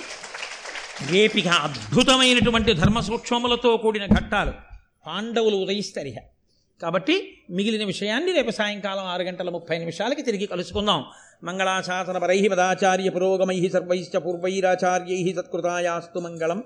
[1.11, 4.51] రేపిక అద్భుతమైనటువంటి ధర్మ సూక్ష్మములతో కూడిన ఘట్టాలు
[5.07, 6.17] పాండవులు ఉదయిస్తరిహ.
[6.81, 11.05] కాబట్టి మిగిలిన విషయాన్ని రేపు సాయంకాలం ఆరు గంటల ముప్పై నిమిషాలకి తిరిగి కలుసుకుందాం.
[11.43, 16.63] మంగళాశాసన పరై పదాచార్య పురోగమై సర్వైశ్చ పూర్వైరాచార్యై సత్కృతాయాస్తు మంగళం.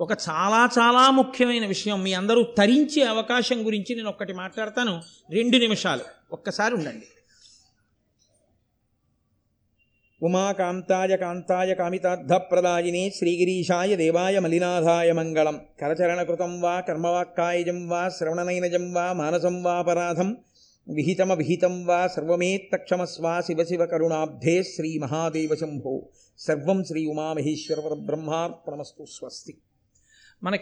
[0.00, 5.02] ఒక చాలా చాలా ముఖ్యమైన విషయం మీ అందరూ తరించే అవకాశం గురించి నేను ఒక్కటి మాట్లాడతాను.
[5.30, 6.00] రెండు నిమిషాలు.
[6.32, 7.06] ఒక్కసారి ఉండండి.
[10.23, 20.37] ఉమాకాంతాయ కాంతాయ కామితార్థప్రదాయినే శ్రీగిరీశాయ దేవాయ మలినాథాయ మంగళం కరచరణకృతం వా కర్మవాక్కాయజం వా శ్రవణనైనజం వా మానసం వాపరాధం
[20.87, 25.95] విహితమ విహితం వా సర్వమేత్తక్షమస్వా శివ శివ కరుణాబ్ధే శ్రీ మహాదేవ శంభో
[26.39, 29.53] సర్వం శ్రీ ఉమామహేశ్వర పరబ్రహ్మార్పణమస్తు స్వస్తి
[30.41, 30.57] మనకి